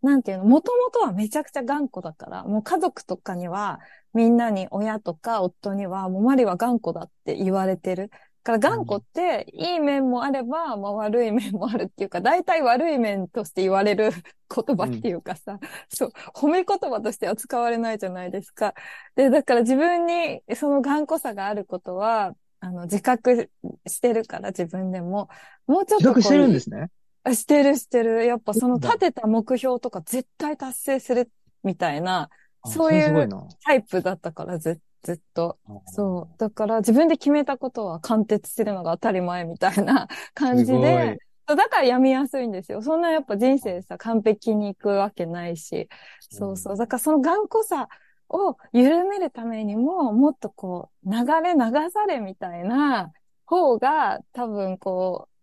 [0.02, 3.80] なんていうの、もともとはめちゃくちゃ頑固だから、もう家族とかには、
[4.14, 8.10] みんなに親とか夫には、もうマリは頑固だって言われてる。
[8.46, 14.12] から頑固って、いい面もあれば、まあ悪い面もあるっていうか、大体悪い面として言われる
[14.56, 15.60] 言葉っていうかさ、うん、
[15.90, 18.76] そう、褒め言葉としては使われないじゃないですか。
[19.16, 23.50] で、だから自分にその頑固さがあることは、あの、自覚
[23.88, 25.28] してるから自分でも、
[25.66, 26.10] もうちょっと。
[26.10, 26.92] 自覚してるんですね。
[27.34, 28.26] してるしてる。
[28.26, 31.32] やっぱその立てた目標とか絶対達成する
[31.64, 32.30] みたいな、
[32.66, 33.30] そういう
[33.64, 35.58] タイプだったからずずっと。
[35.86, 36.40] そう。
[36.40, 42.82] だから自分で決めたことは貫徹するのが当たり前みたいな 感じで、だからやみやすいんですよ。
[42.82, 45.88] そんなやっぱ人生さ、完璧にいくわけないし。
[46.30, 46.78] そうそう。
[46.78, 47.88] だからその頑固さ
[48.30, 53.12] を緩めるためにも、もっとこう、流れ流されみたいな
[53.46, 55.35] 方が多分こう、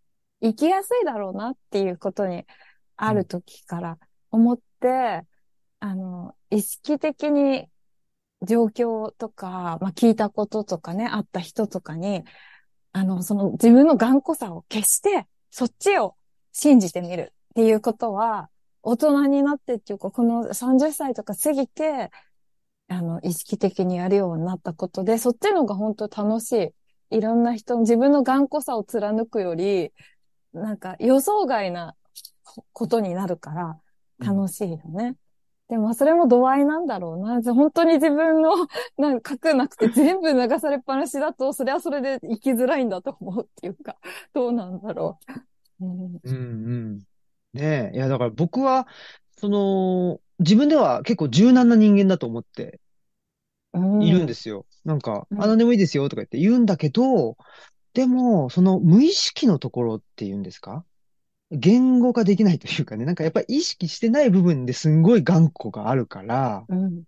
[0.43, 2.45] 生きやすいだろうなっていうことに
[2.97, 3.99] ある時から
[4.31, 4.89] 思って、
[5.81, 7.69] うん、あの、意識的に
[8.43, 12.25] 状況とか、まあ、聞いたこととかね、あった人とかに、
[12.93, 16.17] あの、その自分の頑固さを消して、そっちを
[16.53, 18.51] 信じてみるっていうことは、
[18.83, 22.11] 大人になってっていうか、この30歳とか過ぎて、
[22.89, 26.53] あの、意識的にやるようになったことで、そっちの方が本当楽し
[27.11, 27.17] い。
[27.19, 29.93] いろんな人自分の頑固さを貫くより、
[30.53, 31.97] なんか予想外な
[32.73, 33.81] ことになるから
[34.19, 35.05] 楽しいよね。
[35.05, 35.17] うん、
[35.69, 37.43] でもそれも度合いなんだろうな。
[37.55, 38.51] 本当に自分の
[38.99, 43.97] なんか書くなくて 全部流されっぱなしだと、それはそれで生きづらいんだと思うっていうか、
[44.33, 45.19] どうなんだろ
[45.81, 45.85] う。
[45.85, 46.99] うん、うん、うん。
[47.55, 47.97] ねえ。
[47.97, 48.87] いや、だから僕は、
[49.37, 52.81] その、自分では結構柔軟な人間だと思って
[53.75, 54.67] いるんですよ。
[54.85, 57.37] なんか、あ、なんでもいいですよとか言って言うんだけど、
[57.95, 60.85] でも、その無意識のところっていうんですか？
[61.51, 67.03] 言語化できないというかね、なんかやっぱり意識してない部分ですんごい頑固があるから、うん、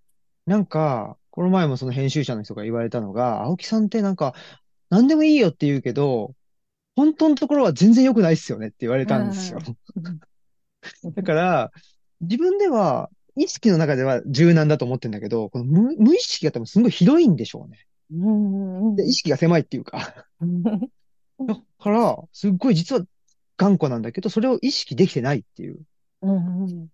[0.47, 4.35] なんか、この前もその編集者の人が言われたのが、青木さんってなんか、
[4.91, 6.35] 何でもいいよって言うけど、
[6.95, 9.61] 本当のところは全然良くないっすよねって言われたんですよ。
[11.17, 11.73] だから、
[12.21, 17.87] 自分では意識の中では柔軟だと思ってんだけど、この無無意識が多分すごいひどいんでしょうね。
[18.11, 18.15] う
[18.93, 20.27] んで意識が狭いっていうか
[21.47, 23.03] だから、すっごい実は
[23.57, 25.81] 頑固なんだけど、それを意識できてないっていう。
[26.23, 26.89] うん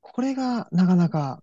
[0.00, 1.42] これがなかなか、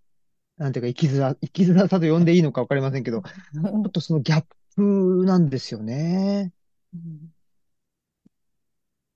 [0.57, 4.45] なんていうか生きづら、生きづらさと呼んでいいのかわかりませんけど、ちょっとそのギャッ
[4.76, 6.53] プなんですよね。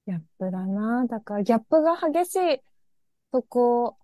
[0.08, 1.06] ギャップだな。
[1.08, 2.62] だからギャップが激しい
[3.32, 3.98] とこ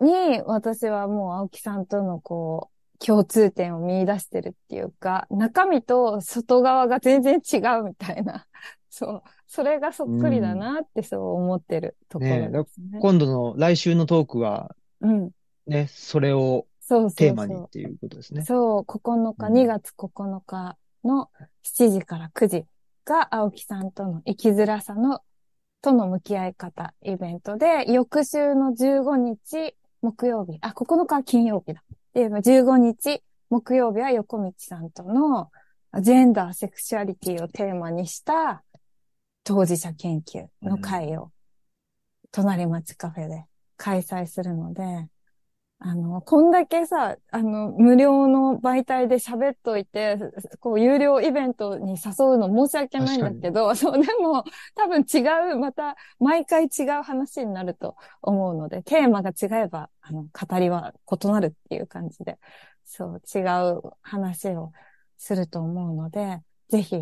[0.00, 2.71] に、私はもう青木さんとのこう、
[3.04, 8.46] 共通点を見出してるっていうか、中身と外側が全然違うみたいな。
[8.88, 9.22] そう。
[9.48, 12.90] それがそっくりだなってそう思ってるところですね。
[12.92, 15.30] ね今度の来週のトークは、うん。
[15.66, 16.66] ね、それを
[17.16, 18.42] テーマにっていうことですね。
[18.44, 21.28] そう9日、うん、2月9日の
[21.64, 22.66] 7時から9時
[23.04, 25.20] が青木さんとの生きづらさの
[25.80, 31.82] との向き合い方イベントで、翌週の15日木曜日、あ、9日は金曜日だ。
[32.14, 35.50] で、15日木曜日は横道さんとの
[36.00, 38.62] ジェンダー、セクシュアリティをテーマにした
[39.44, 41.30] 当事者研究の会を、
[42.30, 43.44] 隣町カフェで
[43.76, 45.08] 開催するので、
[45.84, 50.16] あの、こんだけさ、あの、無料の媒体で喋っといて、
[50.60, 54.44] こう、有料イベントに誘うの申し訳ないんだけど、そう、でも、
[54.76, 55.22] 多分違
[55.52, 62.38] う、また、毎回違う話になると思うので、テーマが違えば、あの、語りは異なるっていう感じで、
[62.84, 63.40] そう、違
[63.76, 64.70] う話を
[65.18, 66.96] すると思うので、ぜひ、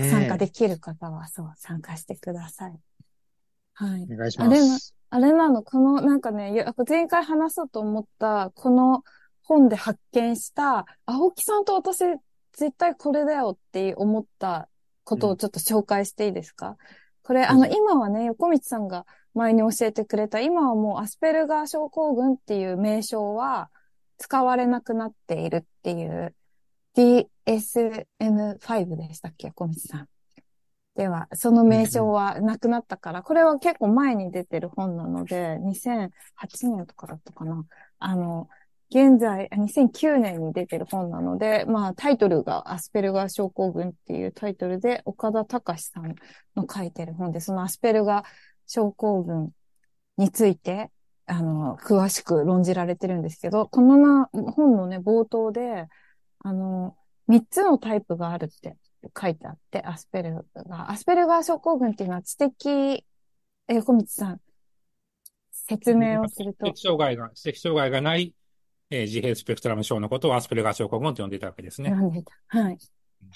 [0.00, 2.78] 参加できる方は、そう、参加してください。
[3.74, 4.10] はい。
[4.38, 4.94] お願いします。
[5.10, 9.02] あれなの、この、なんかね、前回話そうと思った、この
[9.42, 12.04] 本で発見した、青木さんと私、
[12.52, 14.68] 絶対これだよって思った
[15.04, 16.76] ことをちょっと紹介していいですか、うん、
[17.24, 19.04] これ、あの、今はね、横道さんが
[19.34, 23.68] 前に教えてくれた、今はもうアスペルガー症候群っていう名称は
[24.18, 26.36] 使われなくなっているっていう
[26.96, 30.08] DSM-5 でしたっけ、横道さん？
[31.00, 36.10] では、その名称はなくなったから、これは結構前に出てる本なので、2008
[36.68, 37.64] 年とかだったかな。
[38.00, 38.50] あの、
[38.90, 46.14] 現在、2009年に出てる本なので、まあタイトルがアスペルガー症候群っていうタイトルで、岡田隆さん
[46.54, 48.26] の書いてる本で、そのアスペルガー
[48.66, 49.52] 症候群
[50.18, 50.90] について、
[51.24, 55.88] あの、詳しく論じられてるんですけど、このな本のね、冒頭で、
[56.40, 56.94] あの、
[57.26, 58.76] 三つのタイプがあるって
[59.18, 60.90] 書いてあって、アスペルガー。
[60.90, 63.04] アスペルガー症候群っていうのは知的、
[63.68, 64.40] え横道さん、
[65.52, 66.66] 説明をすると。
[66.66, 68.34] 知的障害が、知的障害がない、
[68.90, 71.90] えー、自閉スペクトラム症のことをアスペルガー症候群と呼んでいたわけですね。
[71.90, 72.32] 呼んでた。
[72.48, 72.78] はい。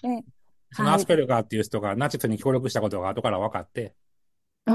[0.03, 0.25] で、
[0.73, 3.95] そのアスペルガーっていう人がナチスに協力したことが後から分かって、
[4.67, 4.75] あ、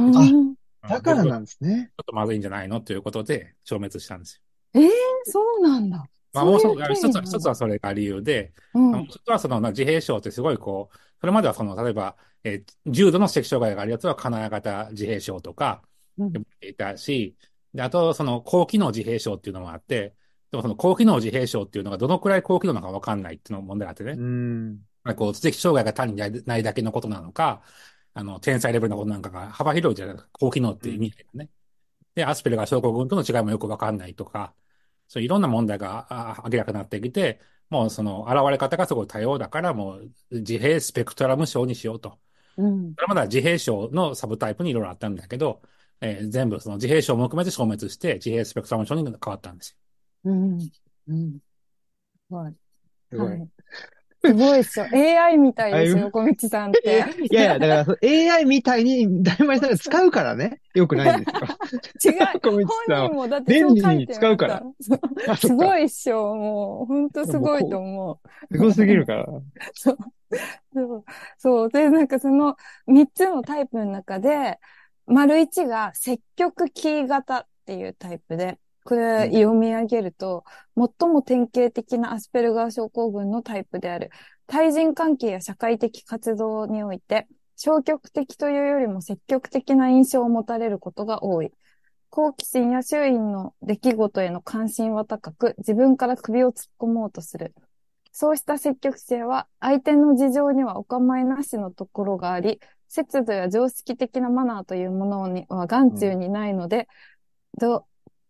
[0.88, 1.92] だからなんですね。
[1.98, 4.42] ちょっとまずいんじゃないのということで消滅したんです
[4.74, 4.82] よ。
[4.82, 4.90] ええー、
[5.26, 6.06] そうなんだ。
[6.34, 6.62] まあもう一
[7.10, 8.92] つ、は、一つはそれが理由で、うん。
[8.92, 15.84] もう一つはその、まあ自閉症ってすごいこう、それまではその、例えば、えー重度の知的障害があるやつは金谷型自閉症とか、
[16.62, 17.36] いたし、
[17.74, 20.16] で、あと、その、高機能自閉症っていうのもあって、
[20.52, 24.14] でもその高機能自閉症っていうのがどのくらい高機能なのかわかんないっていうのも問題があってね。
[24.14, 24.80] うん。
[25.04, 27.62] まあこう、知的障害が単にないだけのことなのか、
[28.14, 30.30] あの、天才レベルのことなんかが幅広いじゃないですか。
[30.34, 31.50] 高機能っていう意味でね。
[32.16, 34.54] で、アスペルガー症候群との違いもよくわかんないとか、
[35.10, 36.08] そういろんな問題が
[36.40, 42.20] あ明らかになってきて、もうその現れ方がすごい多様だから、もう自閉スペクトラム症にしようと。
[42.58, 42.96] うん。
[42.98, 45.62] それまでは自閉症のサブタイプにいろいろあったんだけど、
[46.02, 49.78] えー全部その自閉症も含めて消滅して、自閉スペクトラム症に変わったんですよ。
[50.24, 50.72] うん。
[51.08, 51.40] うん。
[52.30, 52.56] はい。
[53.12, 53.44] すごい。
[54.22, 54.34] はい。
[54.34, 54.84] すごいっしょ。
[54.92, 57.06] AI みたいですよ、あ横道さんって。
[57.30, 57.98] いやいや、だから
[58.36, 61.26] AI みたいに、だいまりさんが使うからね、よくないんで
[61.98, 62.14] すよ。
[62.14, 62.40] 違う。
[62.42, 63.08] 小道本さんは。
[63.08, 64.64] 人もだって便利に使うから。
[65.38, 66.36] すごいっしょ。
[66.36, 68.56] もう、本当すごいと思う。
[68.56, 69.26] すごすぎるから。
[69.74, 69.98] そう。
[70.74, 71.06] そう。
[71.38, 71.70] そう。
[71.70, 72.56] で、なんかその
[72.88, 74.60] 3つのタイプの中で、
[75.06, 80.44] 丸1が積極キー型っていうタイプで、これ読み上げると、
[80.76, 84.10] 最も典型的なアスペルガー症候群のタイプである。
[84.48, 91.52] 対人関係や社会的活動において、消極的というよりも積極的な印象を持たれることが多い。
[92.10, 97.54] 好奇心や周囲の出来事への関心は高く、自分から首を突っ込もうとする。
[98.12, 106.88] そうした積極性は、相手の事情にはお構いなしのところがあり、節度や常識的なマナーというものには眼中にないので、
[107.60, 107.86] ど、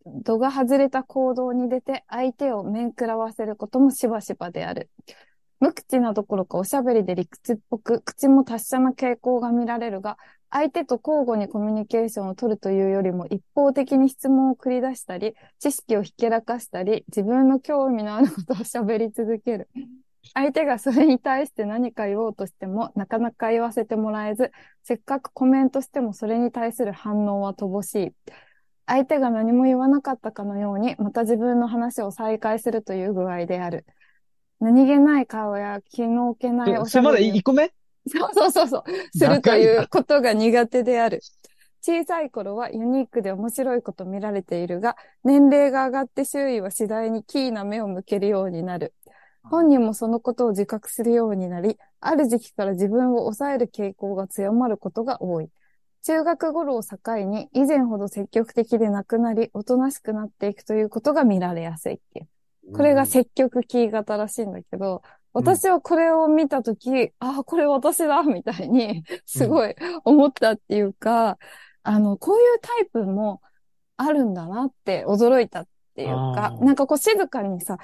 [0.05, 4.89] 度が外れた行動に出て相手を面食らわせることもしばしばである。
[5.59, 10.17] 無口などころかおしゃべりで理屈っぽく、口も達者な傾向が見られるが、
[10.49, 19.69] 相手と交互にコミュニケーションを取るというよりも一方的に質問を繰り出したり、知識をひけらかしたり、自分の興味のあることを喋り続ける。
[20.33, 24.51] 相手がそれに対して何か言おうとしても、なかなか言わせてもらえず、
[24.83, 28.13] せっかくコメントしてもそれに対する反応は乏しい。
[28.89, 33.85] 相手が何も言わなかったかのように、また自分の話を再開するという具合である。
[34.59, 37.71] 何気ない顔や気の置けないおしそれまだゃべりを1個目？
[38.07, 38.83] そうそうそうそう。
[39.15, 41.21] するということが苦手である。
[41.81, 48.95] 小さい頃はユニークで面白いこと見られているが、年齢が上がって周囲は次第にキーな目を向けるようになる。
[49.43, 55.49] 本人もそのことを自覚するようになり、ある時期から自分を抑える傾向が強まることが多い。
[56.05, 62.27] 中学頃を境に以前ほど積極的でなくなり、おとなしくなっていくということが見られやすいっていう。
[62.73, 65.01] これが積極キー型らしいんだけど、
[65.33, 69.75] 私はこれを見たとき、ああ、これ私だみたいに、すごい
[70.05, 71.37] 思ったっていうか、
[71.83, 73.41] あの、こういうタイプも
[73.99, 77.77] あるんだなって驚いたっていうかなんかこう静かにさ、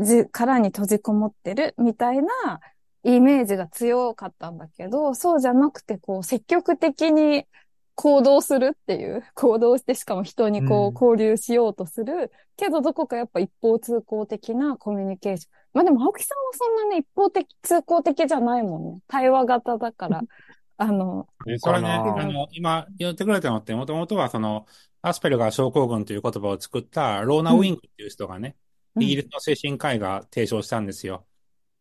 [0.00, 2.60] じ、殻に閉じこもってるみたいな
[3.06, 7.46] イメージが強かったんだけど、そうじゃなくて、こう、積極的に
[7.94, 15.50] 行動するっていう、行動してしかも人にこうんう交流しようとする、けどどこかやっぱ一方通行的なコミュニケーション。
[15.72, 18.98] まあでも青木さんはそんなね、一方的、通行的じゃないもんね。
[19.06, 20.22] 対話型だから。
[20.78, 21.26] あの、
[21.58, 24.66] それね、あの、今言ってくれたのって、もともとはその、
[25.00, 28.66] アスペルガー症候群という言葉を作ったローナ・ウィングっていう人がね、うん
[28.98, 31.26] イギリスの精神科医が提唱したんですよ。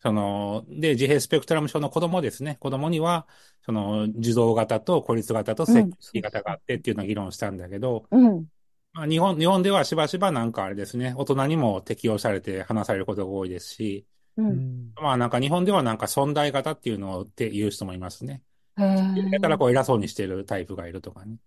[0.06, 2.58] その、で、自閉スペクトラム症の子供ですね。
[2.60, 3.28] 子供には、
[3.66, 8.46] その、受動型と孤立型と積極型があってっていうのを議論したんだけど、うん。
[8.94, 14.06] まあ、日本、日本ではしばしばなんかあれですね、大人にも適用されて話されることが多いですし、
[14.38, 14.44] う。
[14.44, 18.44] うんんまあなんか日本ではなんか存在型っていうのをって言う人もいますね。
[18.78, 19.30] へえ。
[19.32, 21.38] だからこう偉そうにしてるタイプがいるとかね。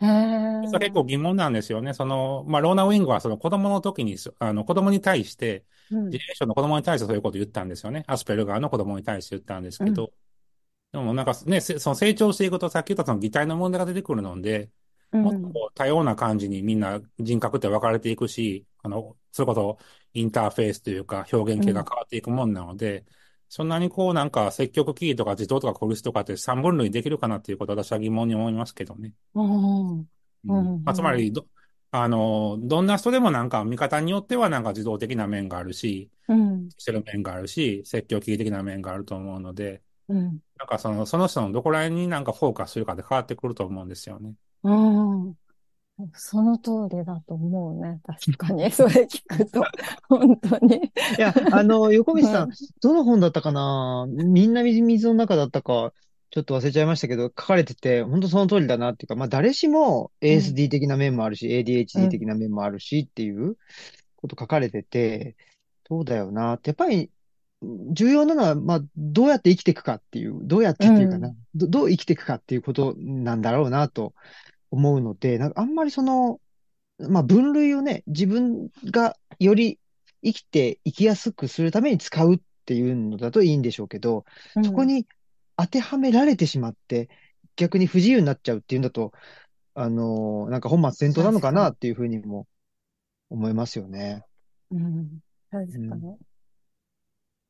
[0.00, 0.66] へえ。
[0.66, 1.94] それ結構疑問なんですよね。
[1.94, 6.06] その、まあ、ローナ・ウィングはその子供の時に、あの、子供に対して、うん。
[6.06, 8.04] 自閉症の子供に対してそういうことを言ったんですよね。
[8.06, 10.12] アスペルガーの子供に対して言ったんですけど、
[10.92, 14.70] でもなんかね、せその成長していくとさっき言ったその擬態の問題が出てくるので、
[15.12, 15.22] うん。
[15.22, 19.78] もっとこう多様な感じにみんな人格って分かれていくし、あの、それこそ
[20.14, 23.04] インターフェースというか表現形が変わっていくもんなので、
[23.48, 29.14] そんなにこうなんか積極キーとか自動とか孤立とかって三分類できるかなっていうことを私は疑問に思いますけどね。
[29.34, 29.98] うん。
[30.00, 30.08] うん。
[30.44, 30.82] うん。
[30.84, 31.46] まあ、つまりど、
[31.90, 36.68] あの、どんな人でもなんか見方によってはなんか自動的な面があるし、うん。
[36.78, 40.42] してる面があるし、積極的な面があると思うので、うん。
[40.58, 44.34] なんかその、その人のどこら辺になんかフォーカスするかで変わってくると思うんですよね。
[44.62, 44.70] う
[45.30, 45.34] ん。
[46.14, 48.00] その通りだと思うね。
[48.06, 48.70] 確かに。
[48.72, 49.62] それ聞くと。
[50.08, 50.76] 本当に。
[50.76, 54.06] いや、あの、横道さうんん、どの本だったかな？
[54.08, 55.92] みんな水の中だったか、
[56.30, 63.56] ちょっと忘れちゃいましたけど、書かれてて、本当その通りだなっていうか、まあ誰しも ASD 的な面もあるし、ADHD 的な面もあるしっていう
[64.16, 65.36] こと書かれてて、
[65.88, 67.10] そうだよなって、やっぱり、
[67.62, 74.14] 重要なのは、まあ、どうやって生きていくかっていう、どうやってっていうかな、うん、どどう生きていくかっていうことなんだろうなと
[74.70, 76.40] 思うので、なんかあんまりその、
[76.98, 79.78] まあ、分類をね、自分がより
[80.22, 84.24] 生きて生きやすくするために使うっていうのだといいんでしょうけど、
[84.54, 85.06] うん、そこに
[85.58, 87.10] 当てはめられてしまって、
[87.56, 89.12] 逆に不自由になっちゃうっていうんだと、
[89.74, 92.46] あのー、なんか本末転倒なのかなっていうふうにも
[93.28, 94.24] 思いますよね。
[94.70, 95.18] うん。
[95.50, 95.86] 確かに。
[95.90, 96.18] うん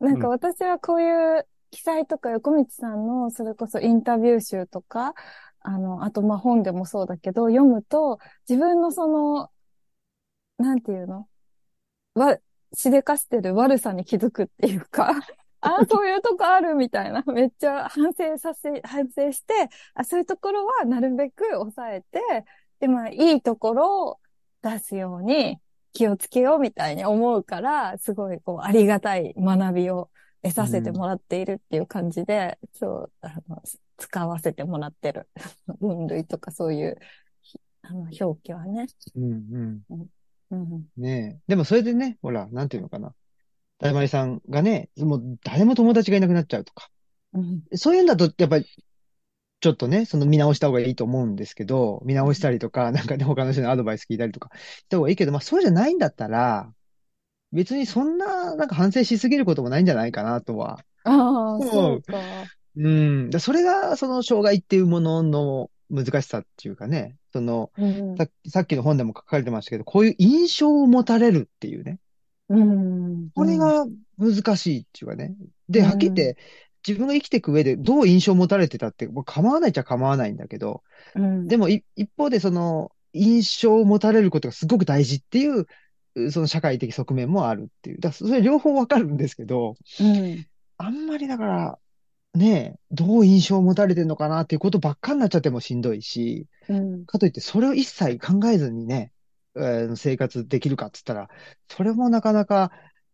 [0.01, 5.13] なんか私はこういう記載とか横道さんのそれこそインタビュー集とか、
[5.59, 9.51] あの、あとまあ本でもそうだけど、読むと自分のその、
[10.57, 11.27] なんていうの？
[12.15, 12.39] わ、
[12.75, 15.13] しでかしてる悪さに気づくっていうか
[15.61, 17.23] ああ、そういうとこあるみたいな。
[17.27, 19.55] めっちゃ反省させ、反省して、
[19.95, 22.21] あそういうところはなるべく抑えて、
[22.81, 24.21] で、まあ、いいところを
[24.63, 25.59] 出すように
[25.93, 30.11] 気をつけようみたいに思うから、すごいこう、ありがたい学びを
[30.43, 33.63] 得させてもらっているっていう感じで、うん、そう、あの、
[33.97, 35.29] 使わせてもらってる。
[35.81, 36.99] 分類とかそういう、
[37.83, 38.87] あの、表記はね。
[39.17, 40.09] うんうん。
[40.51, 41.41] うん、ねえ。
[41.49, 43.15] でもそれでね、ほら、なんていうのかな。
[43.81, 46.91] だまりさんがね、もう誰も友達がいなくなっちゃうとか。
[47.35, 48.67] うん、そういうんだと、やっぱり
[49.61, 56.73] ちょっとね、その見直した方がいいと思うんですけど、見直したりとか、なんかね、他の人のアドバイス聞いたりとかした方がいいけど、まあそうじゃないんだったら、
[57.53, 60.85] 別にそんな、なんか反省しすぎることもないんじゃないかなとは。
[61.05, 62.19] ああ、そうか。
[62.77, 63.31] うん。
[63.31, 71.99] だそれが、その障害っていうものの難しさっていうかね、その、うん、ささっきの本でも書かれてましたけど、こういう印象を持たれるっていうね。
[72.49, 73.31] うん。
[73.35, 73.87] これが
[74.19, 75.35] 難しいっていうかね。
[75.69, 76.37] で、はっきり言って、
[76.87, 80.83] 自分が生きていく上でどう印象を持たれてたって、構わないっちゃ構わないんだけど、
[81.15, 81.85] うん、でも一
[82.17, 85.67] 方でその印象を持たれることがすごく大事っていう、
[86.31, 88.01] その社会的側面もあるっていう。
[88.01, 90.47] だそれ両方わかるんですけど、うん、
[90.79, 91.79] あんまりだから、
[92.35, 99.13] ねどう印象を持たれてるのかなっていうことばっかになっちゃってもしんどいし、うん、かといってそれを一切考えずにね、
[99.59, 101.29] えー、生活できるかって言ったら、
[101.69, 102.73] それもなかなか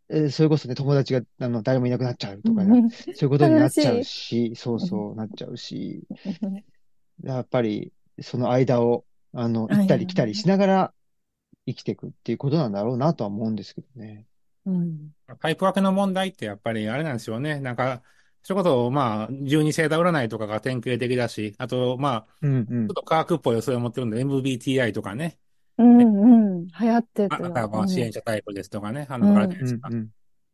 [0.08, 6.06] えー、それこそね、友達が、あの、誰もいなくなっちゃうとかね、そういうことになっちゃうし、そうそう、なっちゃうし、
[7.22, 10.94] やっぱり、その間を、あの、行ったり来たりしながら
[11.66, 14.26] 生きていくっていうことなんだろうなとは思うんですけどね。
[14.66, 15.10] うん。
[15.40, 17.60] パイプ分けの問題ってやっぱりあれなんですよね。
[17.60, 18.02] なんか、
[18.42, 25.38] そういうことを、まあ、十二星座占いとかが典型的だし、あと、まあ、うんうん、ちょっと科学っぽいそれを持ってるんで、MBTI とかね。
[25.78, 26.66] うんうん。
[26.66, 27.36] 流行ってた。
[27.36, 29.06] あなたは支援者タイプですとかね。
[29.08, 29.90] あの、あれですか。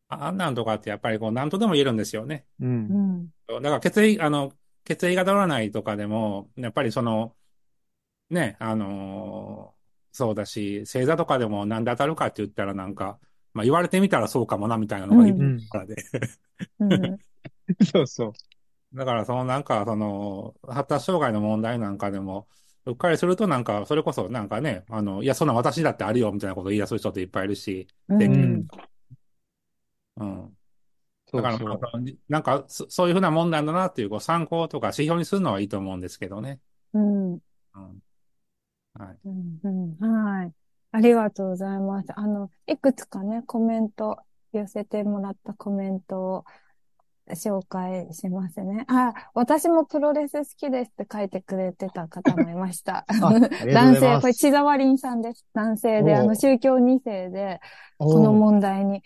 [0.09, 2.45] あんなんとかってやっぱりこう、何とでも言えるんですよね。
[2.61, 3.29] うん。
[3.49, 4.53] だから血液、あの、
[4.85, 7.35] 血液型占いとかでも、やっぱりその、
[8.29, 9.81] ね、あのー、
[10.13, 13.19] そうだし、星座とかでもなんで当たるかって言ったらなんか、
[13.53, 15.97] まあ言われてみたらそうかもなみたいなのがいるからで。
[16.81, 17.19] うん、
[17.93, 18.33] そうそう。
[18.97, 22.49] だからそのなんか、その、発達障害の問題なんかでも、
[22.87, 28.67] うっかりするとなんか、それこそなんかね、あの、いや、そんな私だってあるよみたいなことを言い出す人っていっぱいいるし、うん、
[30.17, 30.57] うん。
[31.33, 36.61] だから、そうそうなんかそ、そういうふうなもんなんだなっていう、こう参考とか指標にするのはいいと思うんですけどね。
[36.93, 37.35] うん。
[37.35, 37.41] うん。
[38.95, 39.19] はい。
[39.25, 40.53] うん、うん、はい。
[40.93, 42.09] ありがとうございます。
[42.19, 44.19] あの、いくつかね、コメント、
[44.53, 46.45] 寄せてもらったコメントを
[47.35, 48.85] 紹介しますね。
[48.89, 53.07] あ、私もプロレス好きですって書いてくれてた方もいました。
[53.73, 55.45] 男性、これ千沢林さんです。
[55.55, 57.61] 男性で、あの宗教2世で、
[57.99, 59.03] この問題に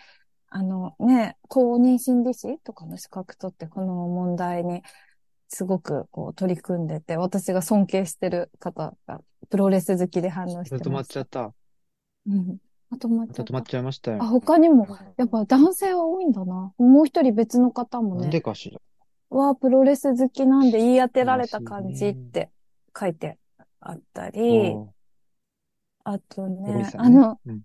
[0.56, 4.82] あのね、公認心理師とかの資格取ってこの問題に
[5.48, 9.20] すごくこう取り組んでて、私が尊敬してる方が
[9.51, 11.52] プロレス好きで反応してま止まっちゃった。
[12.28, 12.59] うん。
[12.95, 13.43] 止まっちゃった。
[13.45, 14.23] 止まっちゃいましたよ。
[14.23, 16.73] あ、他にも、やっぱ男性は多いんだな。
[16.79, 18.23] もう一人別の方もね。
[18.23, 18.81] なんでかしら。
[19.31, 22.51] は、プロレス好きなんで言い当てられた感じって
[22.99, 23.39] 書いて
[23.81, 24.75] あったり、
[26.05, 27.62] あとね、ねあの、うん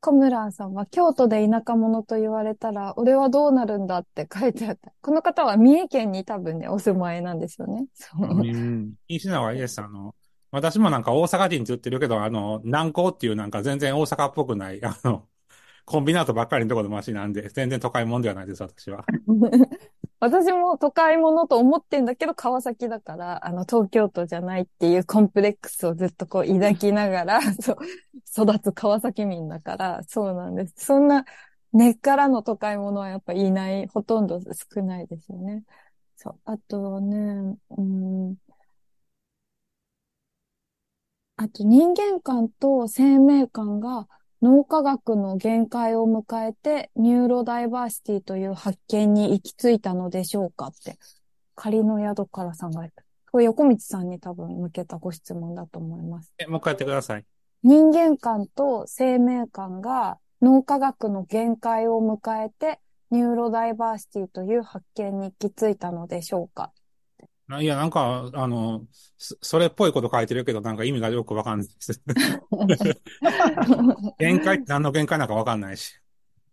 [0.00, 4.92] 小村さんは京都で田舎者と言われたら、俺はどうなるんだって書いてあった。
[5.00, 7.86] この方は三重県に多分ね、お住まいなんですよね。
[7.94, 8.28] そう。
[8.28, 8.94] うん。
[9.08, 9.80] いしなはいいです。
[9.80, 10.14] あの、
[10.50, 15.28] 私もなんか大阪人って言ってるけど、あの、南港っていうなんか全然大阪っぽくない、あの、
[15.86, 19.04] コンビナートばっかりのところでマシなんで、全然都会もんではないです、私は。
[20.20, 27.76] 私も都会ものと思ってんだけど、川崎だから、あの、東京都じゃないっていうコンプレックスをずっとこう抱きながら、 そう、
[28.52, 30.74] 育つ川崎民だから、そうなんです。
[30.86, 31.24] そんな
[31.72, 34.40] 根っからの都会ものはやっぱいない、ほとんど
[34.74, 35.64] 少ないですよね。
[36.16, 36.40] そう。
[36.44, 38.36] あとね、うん。
[41.40, 44.08] あと人間観と生命観が
[44.42, 50.98] 脳科学の限界を迎えてニューロダイバーシティという発見に行き着いたのでしょうかって、
[51.54, 52.84] 仮の宿からさんが、
[53.30, 56.32] これ横道さんに多分向けたご質問だと思います。
[56.38, 57.24] え、もう一回やってください。
[57.62, 62.80] 人間観と生命観が脳科学の限界を迎えて
[63.12, 66.72] ニューロダイバーシティという発見に行き着いたのでしょうか
[67.60, 68.82] いや、なんか、あの、
[69.16, 72.02] それっぽいこと書いてるけど、なんか意味がよくわかんないです。
[74.18, 75.98] 限界って何の限界なんかわかんないし。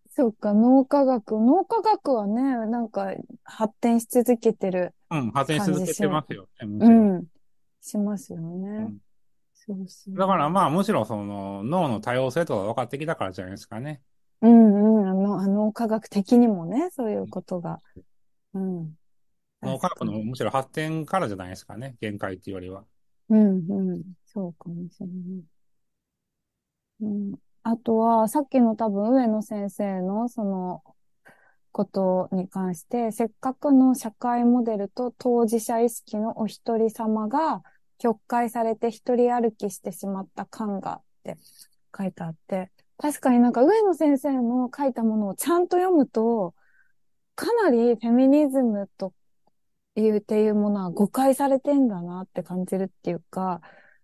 [0.09, 1.37] そうか、脳科学。
[1.37, 3.13] 脳科学はね、なんか
[3.43, 4.93] 発展し続けてる。
[5.11, 6.85] うん、発展し続けてますよね。
[6.85, 7.25] うん。
[7.81, 8.67] しますよね。
[8.67, 8.97] うん、
[9.53, 14.01] そうそうだからまあ、むしろその脳の多様性とか分かってきたからじゃないですかね。
[14.41, 15.09] うんうん。
[15.09, 17.81] あの、あの科学的にもね、そういうことが。
[18.53, 18.95] うん。
[19.65, 21.95] 脳科学のむしろ発展からじゃないですかね。
[21.99, 22.83] 限界っていうよりは。
[23.29, 24.03] うんうん。
[24.25, 25.43] そうかもしれない。
[27.01, 27.35] うん。
[27.63, 30.83] あとは、さっきの多分上野先生のその
[31.71, 37.63] ことに関して、せっかくの社会モデルと当事者意識のお一人様が
[37.97, 41.37] 曲解されて一人歩きしてしまった感がって
[41.97, 46.53] 書いてあって、確かになんか上野先生の書いたものをちゃんと読むと、
[47.35, 49.11] かなりフェミニズムと
[49.95, 53.61] いうっていうものは誤解されてんだなって感じるっていうか、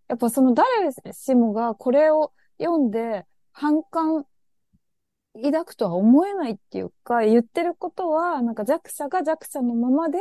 [0.08, 0.66] やっぱその誰
[1.14, 4.26] しもがこれを読んで反感
[5.34, 10.20] 抱くとは思えないっていうか、言ってることは、なんか弱者が弱者のままで、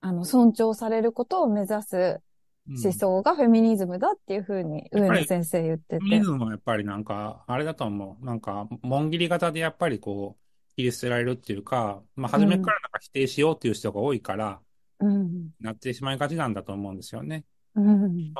[0.00, 2.20] あの、尊重されることを目指す
[2.68, 5.98] 思想がフェミニズムだっていうふうに上野先生言ってて。
[5.98, 8.24] フェミニズムはやっぱりなんか、あれだと思う。
[8.24, 10.41] なんか、門切り型でやっぱりこう、
[10.76, 14.60] 切り捨てられるっていうか、まあ、初めからなんか否定しようっていう人が多いから、
[15.00, 17.44] うん、なってしまいがちなんだと思うんですよね。
[17.74, 18.34] うん、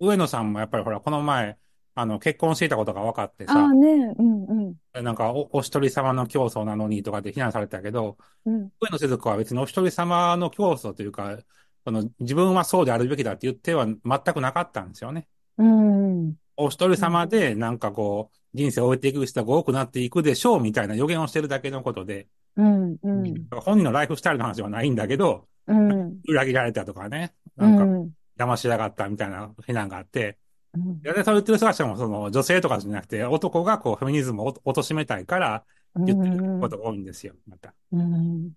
[0.00, 1.58] 上野さんもやっぱりほら、この前、
[1.94, 5.04] あの、結婚していたことが分かってさ、あね、うんうん。
[5.04, 8.16] なんかお、お一人様の競争なのにとかで非難されたけど、
[8.46, 11.38] うん、上野世俗は別にお一人様の競争というか、
[11.84, 15.26] その自分はそうであるべきだって言っては全くなかったんですよね。
[15.58, 16.34] うん。
[16.56, 22.26] お一人様でなんかこう、人生を終えていく人が多くなっていくでしょうみたいな予言をしてるだけのことで、
[22.56, 30.38] うんうん、本人のライフスタイルの話はないんだけど、うん、裏切られたとかね、なんか騙しやがったみたいな非難があって、
[30.74, 35.64] うん、で、そう言ってる人たちもその女性とかじゃなくて男がこうフェミニズムを貶めたいから
[35.96, 37.74] 言ってることが多いんですよ、また。
[37.92, 38.52] うん、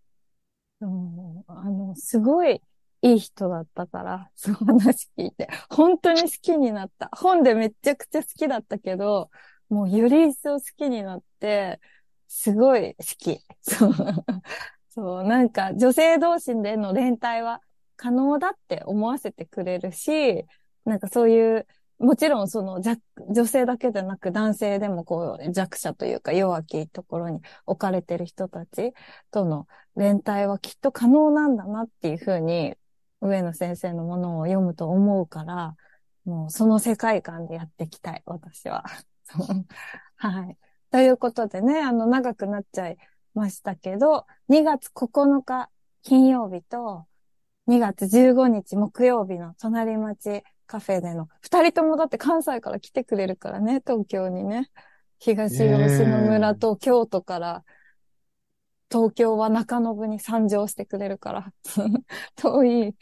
[1.47, 2.61] あの、すごい、
[3.03, 7.09] いい人だったから、 その話聞いて、本当に好きになった。
[7.13, 9.29] 本でめちゃくちゃ好きだったけど、
[9.71, 11.79] もうより一層好きになって、
[12.27, 13.39] すごい好き。
[13.61, 13.93] そう。
[14.89, 17.61] そう、なんか女性同士での連帯は
[17.95, 20.45] 可能だって思わせてくれるし、
[20.83, 21.67] なんかそういう、
[21.99, 28.93] もちろんその女性だけでなく男性でもこう弱者というか弱きところに置かれてる人たち
[29.29, 32.75] との連帯はきっと可能なんだなっていうふうに
[33.21, 35.75] 上野先生のものを読むと思うから、
[36.25, 38.83] もうその世界観でやっていきたい、私は。
[40.17, 40.57] はい。
[40.91, 42.97] ということでね、あの、長くなっちゃい
[43.33, 45.69] ましたけど、2月9日
[46.03, 47.05] 金曜日と、
[47.67, 54.69] 2月15日木曜日の隣町カフェでの、二人ともだって関西から来てくれるからね、東京にね。
[55.19, 55.77] 東吉野
[56.21, 57.63] 村と京都から
[58.91, 61.53] 東京は中延に参上してくれるから。
[62.35, 62.95] 遠い。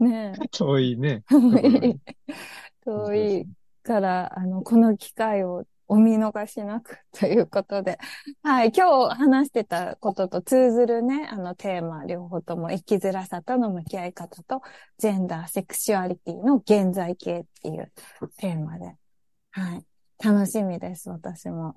[0.00, 1.24] ね遠いね。
[1.28, 2.00] 遠い。
[2.84, 3.46] 遠い
[3.88, 7.98] から、あの、この機会をお見逃しなくということで。
[8.42, 8.72] はい。
[8.76, 14.60] 今日話してたことと通ずるね、あのテーマ、両方とも生きづらさとの向き合い方と、
[14.98, 17.90] ジェンダー、セクシュアリティの現在形っていう
[18.36, 18.94] テーマで。
[19.52, 19.84] はい。
[20.22, 21.76] 楽しみです、私も。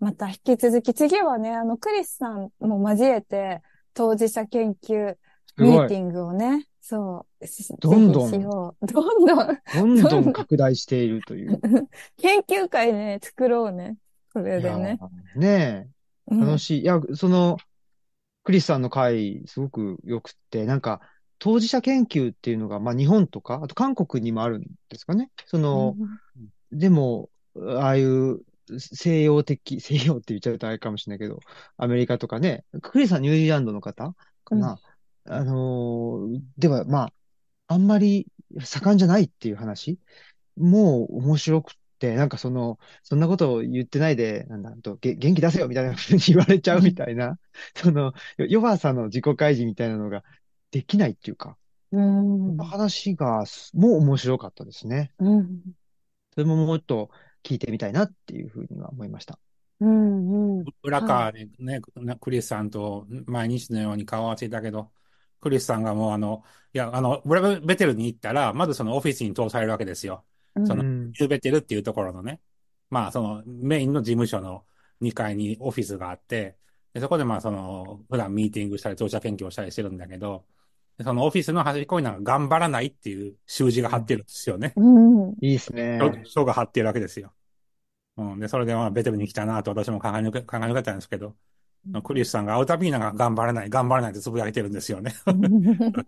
[0.00, 3.60] また引き続き、次はね、あの、クリスさんも交えて、
[3.92, 5.16] 当事者研究
[5.58, 7.46] ミーティングをね、そう、
[7.80, 11.60] どんどん、どんどん、どんどん拡大しているという。
[12.16, 13.96] 研究会ね、作ろうね。
[14.32, 14.98] これでね。
[15.36, 15.88] ね
[16.30, 16.34] え。
[16.34, 16.82] 楽しい。
[16.82, 17.56] いや、その、
[18.44, 21.00] クリスさんの会、すごく良くて、なんか、
[21.38, 25.30] 当事者研究っていうのが、まあ日本とか、あと韓国にもあるんですかね。
[25.46, 25.94] その、
[26.70, 28.40] うん、でも、ああいう
[28.78, 31.40] 西洋的、 西洋って言っちゃうとあれかもしれないけど、
[31.76, 34.14] アメリカとかね、クリスさんニュージーランドの方
[34.44, 34.78] かな、うん、
[35.28, 37.12] あのー、では、まあ、
[37.68, 38.26] あんまり
[38.60, 39.98] 盛んじゃないっていう話
[40.56, 47.38] もう面白くて、なんかその、そんなことを言ってないで、なんだと、元気出せよみたいなふうに言われちゃうみたいな、
[47.76, 50.24] その、弱さの自己開示みたいなのが
[50.70, 51.56] できないっていうか、
[51.92, 53.44] うん、話が、
[53.74, 55.12] もう面白かったですね。
[55.18, 55.60] うん、
[56.34, 57.10] それももっと、
[57.44, 59.38] 聞いてみたいなっていうふうには思いました。
[59.80, 60.64] うんうん。
[60.82, 61.80] 裏側でね、
[62.20, 64.90] クリスさんと毎日のように顔合わせたけど、
[65.40, 66.42] クリスさんがもうあの、
[66.72, 70.24] いや、あの、ブラベテルに行ったら、まずそのオフィスに通されるわけですよ。
[70.66, 71.12] その、うん。
[71.18, 72.40] ユーベテルっていうところのね、
[72.90, 74.64] まあそのメインの事務所の
[75.00, 76.56] 2階にオフィスがあって、
[76.94, 80.44] でそこでまあその、普段ミーティングしたり、当社研究をしたりしてるんだけど、
[80.96, 84.72] でそのオフィスの端っこになんか頑張らないっていう習字が貼ってるんですよね。
[84.76, 85.30] うん。
[85.40, 86.00] いいですね。
[86.24, 87.32] 書が貼ってるわけですよ。
[88.16, 88.40] うん。
[88.40, 91.36] で、それでまあベテルに来たなと私も考え抜け、考え抜けたんですけど、
[92.02, 95.14] クリスさんが会うたびになんか頑張らない、頑張らないってつぶやいてるんですよね。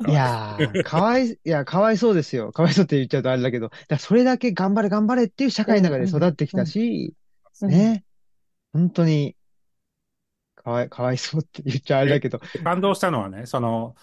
[0.09, 2.53] いやー、かわい、いや、かわいそうですよ。
[2.53, 7.15] かわいそうって言っちゃうとあれだけど、だそれだけ頑張れ頑張れっていう社会の中で育ってきたし、
[7.63, 8.05] ね。
[8.73, 9.37] 本当に、
[10.55, 13.95] かわい、かわいそうって言っちゃあれだけど、感動したのはね、その、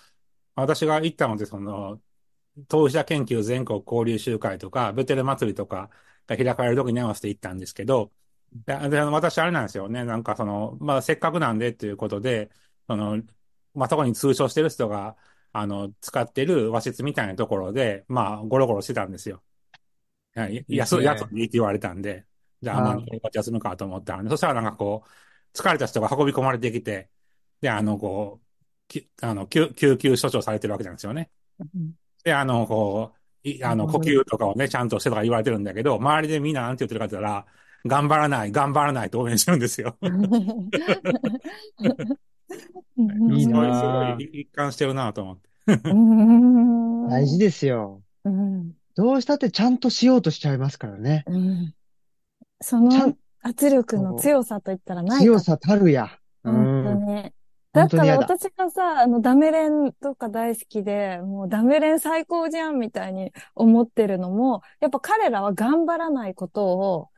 [0.55, 2.01] 私が行ったので、その、
[2.67, 5.89] 当事者研究全国交流集会とか、ベテル祭りとか
[6.25, 8.11] が開かれる時に合わせて行ったんですけど、
[8.53, 12.49] で、で私あれなんですよね、なんかその、まあ、せっかくなんでっていうことで、
[12.87, 13.21] その、
[13.73, 15.17] まあ、そこに通所してる人が、
[15.53, 19.43] あの、使ってる和室みたいなところで、まあ、ゴロゴロしてたんですよ。
[20.35, 21.05] はい、いいです休、ね。
[21.05, 22.25] 休んでいいって言われたんで、
[22.61, 27.09] じゃあ、まあ、あこっち休むかと思ったんで、そしたらなんかこう、疲れた人が運び込まれてきて、
[27.61, 28.45] で、あの、こう、
[28.87, 31.31] きあの、救、救急処置をされてるわけなんですよね。
[32.23, 33.13] で、あの、こ
[33.43, 37.45] う、いあの、呼吸とかをね、ちゃんとしてとか言われてるんだけど、周りでみんななんて言ってるかって言ったら、
[37.87, 39.97] 頑張らない、頑張らないと応援してるんですよ。
[43.31, 43.85] いいすごい、なす
[44.17, 45.49] ごい一貫してるなと思って。
[47.09, 48.01] 大事ですよ。
[48.23, 51.23] うんどうしたってちゃんとしようとしちゃいますからね。
[51.27, 51.73] うん
[52.61, 56.09] その圧力の強さといったらないか強さたるや。
[56.43, 57.05] う本当ん。
[57.05, 57.31] に。
[57.73, 58.17] だから。
[58.17, 67.09] 私がさ、あの、ダメレンとか大好きで、もうダメレン最高じゃんみたいに思ってるのも、やっぱ彼らは頑張らないことを、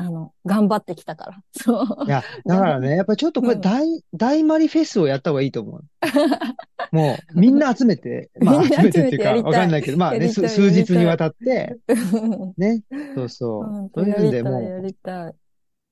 [0.00, 1.42] あの、頑張ってきたから。
[1.52, 2.06] そう。
[2.06, 5.84] いや、だからね、やっぱりちょっとこれうん大、大マリフェスをやった方がいいと思う。
[6.96, 12.82] もう、みんな集めて、 まあ集めてっていうか、わかんないけど、まあね、数日にわたって、うんね、
[13.14, 13.90] そうそう。
[13.94, 15.34] そういうんで、もう。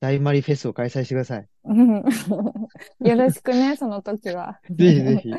[0.01, 1.48] 大マリフェスを開催してください。
[1.64, 2.05] うん
[3.01, 4.60] よろしくね、 その時は。
[4.70, 5.30] ぜひぜひ、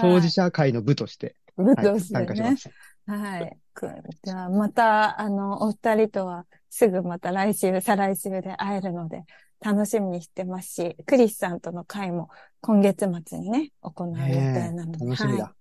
[0.00, 2.26] 当事者会の部として、はい、部としてね。
[2.26, 2.70] 参加します。
[3.06, 3.58] はい。
[3.76, 3.90] く
[4.24, 9.24] じゃあ、また、あの、お二人とは、すぐまた来週、再来週で会えるので、
[9.60, 12.30] 楽しみにしてますし、クリスさんとの会も
[12.60, 14.98] 今月末にね、行う予定ねなので。
[15.02, 15.54] え楽しみだ。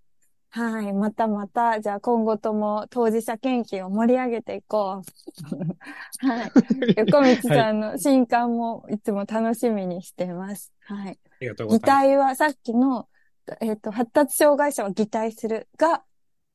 [0.49, 0.73] はい。
[0.73, 0.93] はい。
[0.93, 5.01] またまた、じゃあ今後とも当事者研究を盛り上げていこ
[6.23, 6.27] う。
[6.27, 6.51] はい。
[6.97, 10.71] 横道さんの新刊もいつも楽しみにしてます。
[10.87, 11.09] はい。
[11.09, 12.07] ありがとうご擬ざいます。
[12.07, 13.07] 態はさっきの、
[13.61, 16.03] えっ、と、発達障害者は擬態するが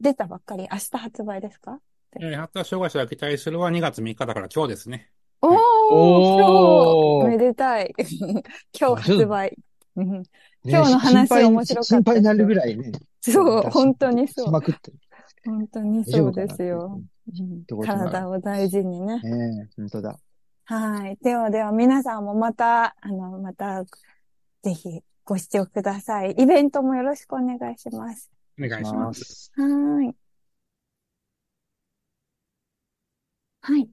[0.01, 1.79] 出たばっかり、明日発売ですか？
[2.21, 5.11] えー発達障害者が期待するは2月3日だから今日ですね。
[5.43, 5.59] おー、
[5.93, 7.95] おー今日、めでたい。
[8.79, 9.57] 今日発売。
[9.97, 10.23] うん
[10.63, 12.93] 今日のね話面白かった心配になるぐらいね。
[13.21, 14.51] そう、本当にしそう。
[14.51, 14.99] まくってる。
[15.47, 17.01] 本当にそうですよ。
[17.85, 19.21] 体を大事にね。
[19.23, 20.19] ねえ、本当だ。
[20.65, 21.17] はい。
[21.23, 23.85] ではでは皆さんもまた、あの、また、
[24.63, 26.33] ぜひご視聴ください。
[26.33, 28.31] イベントもよろしくお願いします。
[28.65, 29.51] お願いします。
[29.57, 30.15] はい。
[33.63, 33.91] はい。